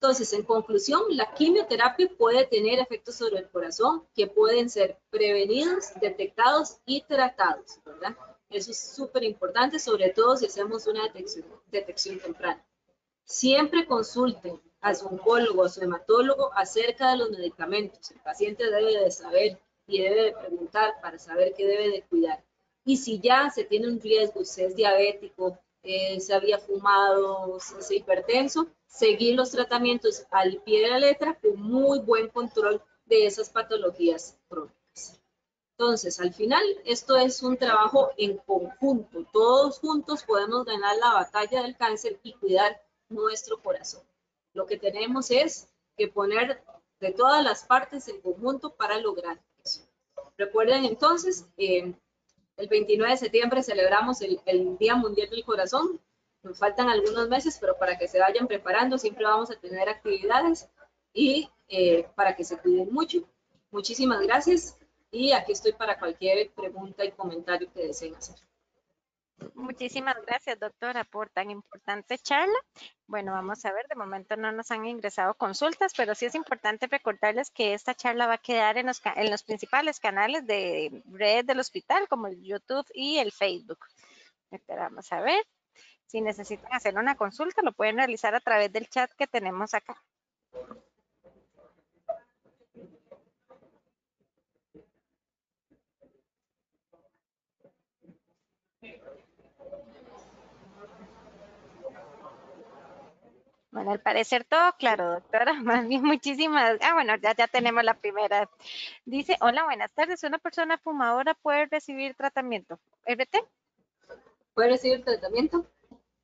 Entonces, 0.00 0.32
en 0.32 0.44
conclusión, 0.44 1.02
la 1.08 1.34
quimioterapia 1.34 2.08
puede 2.16 2.46
tener 2.46 2.78
efectos 2.78 3.16
sobre 3.16 3.38
el 3.38 3.48
corazón 3.48 4.06
que 4.14 4.28
pueden 4.28 4.70
ser 4.70 4.96
prevenidos, 5.10 5.86
detectados 6.00 6.76
y 6.86 7.00
tratados, 7.00 7.80
¿verdad? 7.84 8.16
Eso 8.48 8.70
es 8.70 8.78
súper 8.78 9.24
importante, 9.24 9.80
sobre 9.80 10.10
todo 10.10 10.36
si 10.36 10.46
hacemos 10.46 10.86
una 10.86 11.02
detección, 11.02 11.46
detección 11.66 12.20
temprana. 12.20 12.64
Siempre 13.24 13.86
consulten 13.86 14.60
a 14.80 14.94
su 14.94 15.06
oncólogo, 15.06 15.64
a 15.64 15.68
su 15.68 15.82
hematólogo 15.82 16.50
acerca 16.54 17.10
de 17.10 17.18
los 17.18 17.30
medicamentos. 17.30 18.10
El 18.10 18.20
paciente 18.20 18.70
debe 18.70 18.98
de 18.98 19.10
saber 19.10 19.58
y 19.86 20.02
debe 20.02 20.24
de 20.24 20.32
preguntar 20.32 21.00
para 21.00 21.18
saber 21.18 21.54
qué 21.56 21.66
debe 21.66 21.90
de 21.90 22.02
cuidar. 22.02 22.44
Y 22.84 22.96
si 22.96 23.20
ya 23.20 23.50
se 23.50 23.64
tiene 23.64 23.88
un 23.88 24.00
riesgo, 24.00 24.44
si 24.44 24.62
es 24.62 24.76
diabético, 24.76 25.58
eh, 25.82 26.20
se 26.20 26.34
había 26.34 26.58
fumado, 26.58 27.58
si 27.60 27.74
es 27.78 27.90
hipertenso, 27.90 28.68
seguir 28.86 29.36
los 29.36 29.50
tratamientos 29.50 30.26
al 30.30 30.56
pie 30.62 30.82
de 30.82 30.90
la 30.90 30.98
letra 30.98 31.38
con 31.40 31.60
muy 31.60 32.00
buen 32.00 32.28
control 32.28 32.82
de 33.06 33.26
esas 33.26 33.50
patologías 33.50 34.36
crónicas. 34.48 35.20
Entonces, 35.78 36.18
al 36.18 36.34
final, 36.34 36.62
esto 36.84 37.16
es 37.16 37.42
un 37.42 37.56
trabajo 37.56 38.10
en 38.16 38.38
conjunto. 38.38 39.24
Todos 39.32 39.78
juntos 39.78 40.24
podemos 40.24 40.64
ganar 40.64 40.96
la 40.96 41.12
batalla 41.14 41.62
del 41.62 41.76
cáncer 41.76 42.18
y 42.22 42.32
cuidar 42.34 42.82
nuestro 43.08 43.62
corazón. 43.62 44.02
Lo 44.58 44.66
que 44.66 44.76
tenemos 44.76 45.30
es 45.30 45.68
que 45.96 46.08
poner 46.08 46.60
de 46.98 47.12
todas 47.12 47.44
las 47.44 47.64
partes 47.64 48.08
en 48.08 48.20
conjunto 48.20 48.74
para 48.74 48.98
lograr 48.98 49.40
eso. 49.64 49.86
Recuerden 50.36 50.84
entonces, 50.84 51.46
eh, 51.56 51.94
el 52.56 52.66
29 52.66 53.12
de 53.12 53.18
septiembre 53.18 53.62
celebramos 53.62 54.20
el, 54.20 54.76
Día 54.76 54.96
Mundial 54.96 55.30
del 55.30 55.44
Corazón. 55.44 56.00
Nos 56.42 56.58
faltan 56.58 56.88
algunos 56.88 57.28
meses, 57.28 57.56
pero 57.60 57.78
para 57.78 57.96
que 57.98 58.08
se 58.08 58.18
vayan 58.18 58.48
preparando, 58.48 58.98
siempre 58.98 59.24
vamos 59.24 59.48
a 59.52 59.60
tener 59.60 59.88
actividades 59.88 60.68
y 61.12 61.48
eh, 61.68 62.08
para 62.16 62.34
que 62.34 62.42
se 62.42 62.58
cuiden 62.58 62.92
mucho. 62.92 63.18
Muchísimas 63.70 64.20
gracias 64.22 64.76
y 65.12 65.30
aquí 65.30 65.52
estoy 65.52 65.72
para 65.72 66.00
cualquier 66.00 66.50
pregunta 66.50 67.04
y 67.04 67.12
comentario 67.12 67.72
que 67.72 67.86
deseen 67.86 68.16
hacer. 68.16 68.34
Muchísimas 69.54 70.16
gracias, 70.26 70.58
doctora, 70.58 71.04
por 71.04 71.30
tan 71.30 71.50
importante 71.50 72.18
charla. 72.18 72.58
Bueno, 73.06 73.32
vamos 73.32 73.64
a 73.64 73.72
ver, 73.72 73.86
de 73.88 73.94
momento 73.94 74.36
no 74.36 74.50
nos 74.50 74.70
han 74.70 74.86
ingresado 74.86 75.34
consultas, 75.34 75.92
pero 75.96 76.14
sí 76.14 76.26
es 76.26 76.34
importante 76.34 76.86
recordarles 76.86 77.50
que 77.50 77.74
esta 77.74 77.94
charla 77.94 78.26
va 78.26 78.34
a 78.34 78.38
quedar 78.38 78.78
en 78.78 78.86
los, 78.86 79.00
en 79.04 79.30
los 79.30 79.42
principales 79.42 80.00
canales 80.00 80.46
de 80.46 81.02
red 81.06 81.44
del 81.44 81.60
hospital, 81.60 82.08
como 82.08 82.26
el 82.26 82.42
YouTube 82.42 82.86
y 82.94 83.18
el 83.18 83.32
Facebook. 83.32 83.78
vamos 84.68 85.12
a 85.12 85.20
ver. 85.20 85.44
Si 86.06 86.20
necesitan 86.20 86.72
hacer 86.72 86.96
una 86.96 87.16
consulta, 87.16 87.62
lo 87.62 87.72
pueden 87.72 87.96
realizar 87.96 88.34
a 88.34 88.40
través 88.40 88.72
del 88.72 88.88
chat 88.88 89.10
que 89.12 89.26
tenemos 89.26 89.74
acá. 89.74 90.02
Bueno, 103.78 103.92
al 103.92 104.00
parecer 104.00 104.42
todo 104.42 104.72
claro, 104.76 105.08
doctora. 105.12 105.52
Más 105.52 105.86
bien, 105.88 106.02
muchísimas. 106.02 106.78
Ah, 106.80 106.94
bueno, 106.94 107.14
ya, 107.22 107.32
ya 107.36 107.46
tenemos 107.46 107.84
la 107.84 107.94
primera. 107.94 108.50
Dice, 109.04 109.36
hola, 109.40 109.62
buenas 109.62 109.92
tardes. 109.92 110.24
¿Una 110.24 110.38
persona 110.38 110.78
fumadora 110.78 111.34
puede 111.34 111.66
recibir 111.66 112.16
tratamiento? 112.16 112.80
¿RT? 113.06 113.36
¿Puede 114.52 114.70
recibir 114.70 115.04
tratamiento? 115.04 115.64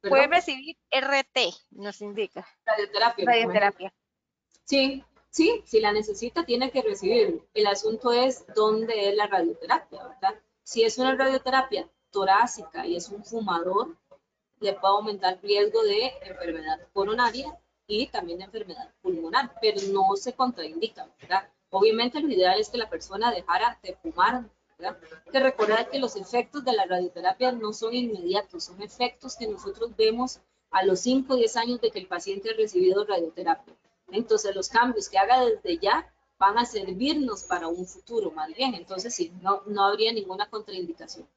Puede 0.01 0.27
recibir 0.27 0.77
RT, 0.91 1.55
nos 1.71 2.01
indica. 2.01 2.45
Radioterapia. 2.67 3.25
Radioterapia. 3.25 3.95
Sí, 4.65 5.05
sí, 5.31 5.63
si 5.65 5.79
la 5.79 5.93
necesita 5.93 6.45
tiene 6.45 6.73
que 6.73 6.83
recibir. 6.83 7.41
El 7.55 7.69
asunto 7.69 8.13
es 8.13 8.45
dónde 8.57 9.11
es 9.11 9.15
la 9.15 9.29
radioterapia, 9.29 10.03
¿verdad? 10.03 10.35
Si 10.65 10.83
es 10.83 10.99
una 10.99 11.15
radioterapia 11.15 11.89
torácica 12.11 12.85
y 12.85 12.97
es 12.97 13.11
un 13.11 13.25
fumador, 13.25 13.97
le 14.61 14.73
puede 14.75 14.95
aumentar 14.95 15.35
el 15.35 15.43
riesgo 15.43 15.83
de 15.83 16.13
enfermedad 16.23 16.81
coronaria 16.93 17.59
y 17.87 18.07
también 18.07 18.39
de 18.39 18.45
enfermedad 18.45 18.93
pulmonar, 19.03 19.55
pero 19.61 19.81
no 19.93 20.17
se 20.17 20.33
contraindica, 20.33 21.09
¿verdad? 21.21 21.49
Obviamente 21.71 22.21
lo 22.21 22.29
ideal 22.29 22.59
es 22.61 22.71
que 22.71 22.79
la 22.79 22.89
persona 22.89 23.33
dejara 23.33 23.79
de 23.83 23.95
fumar, 23.97 24.45
¿verdad? 24.79 24.99
Que 25.31 25.41
recordar 25.41 25.91
que 25.91 25.99
los 25.99 26.17
efectos 26.17 26.65
de 26.65 26.73
la 26.73 26.87
radioterapia 26.87 27.53
no 27.53 27.73
son 27.73 27.95
inmediatos, 27.95 28.65
son 28.65 28.81
efectos 28.83 29.37
que 29.37 29.49
nosotros 29.49 29.95
vemos 29.97 30.41
a 30.71 30.85
los 30.85 31.01
5 31.01 31.35
o 31.35 31.37
10 31.37 31.57
años 31.57 31.81
de 31.81 31.91
que 31.91 31.99
el 31.99 32.07
paciente 32.07 32.51
ha 32.51 32.57
recibido 32.57 33.05
radioterapia. 33.05 33.75
Entonces 34.11 34.55
los 34.55 34.69
cambios 34.69 35.09
que 35.09 35.19
haga 35.19 35.45
desde 35.45 35.79
ya 35.79 36.13
van 36.39 36.59
a 36.59 36.65
servirnos 36.65 37.45
para 37.45 37.69
un 37.69 37.87
futuro 37.87 38.31
más 38.31 38.53
bien, 38.55 38.75
entonces 38.75 39.15
sí, 39.15 39.33
no, 39.41 39.63
no 39.67 39.85
habría 39.85 40.13
ninguna 40.13 40.49
contraindicación. 40.51 41.29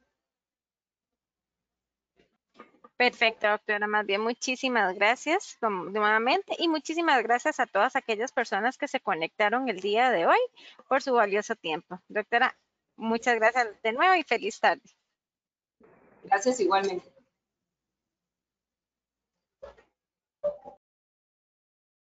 Perfecto, 2.98 3.48
doctora. 3.48 3.86
Más 3.86 4.06
bien, 4.08 4.22
muchísimas 4.22 4.96
gracias 4.96 5.58
nuevamente 5.62 6.56
y 6.58 6.68
muchísimas 6.68 7.22
gracias 7.22 7.60
a 7.60 7.68
todas 7.68 7.96
aquellas 7.96 8.32
personas 8.32 8.78
que 8.78 8.88
se 8.88 9.00
conectaron 9.00 9.70
el 9.70 9.80
día 9.80 10.10
de 10.10 10.26
hoy 10.26 10.40
por 10.88 11.04
su 11.04 11.14
valioso 11.14 11.56
tiempo. 11.56 12.02
Doctora, 12.08 12.58
muchas 12.96 13.36
gracias 13.36 13.68
de 13.84 13.94
nuevo 13.94 14.16
y 14.16 14.24
feliz 14.24 14.60
tarde. 14.60 14.82
Gracias 16.24 16.60
igualmente. 16.60 17.17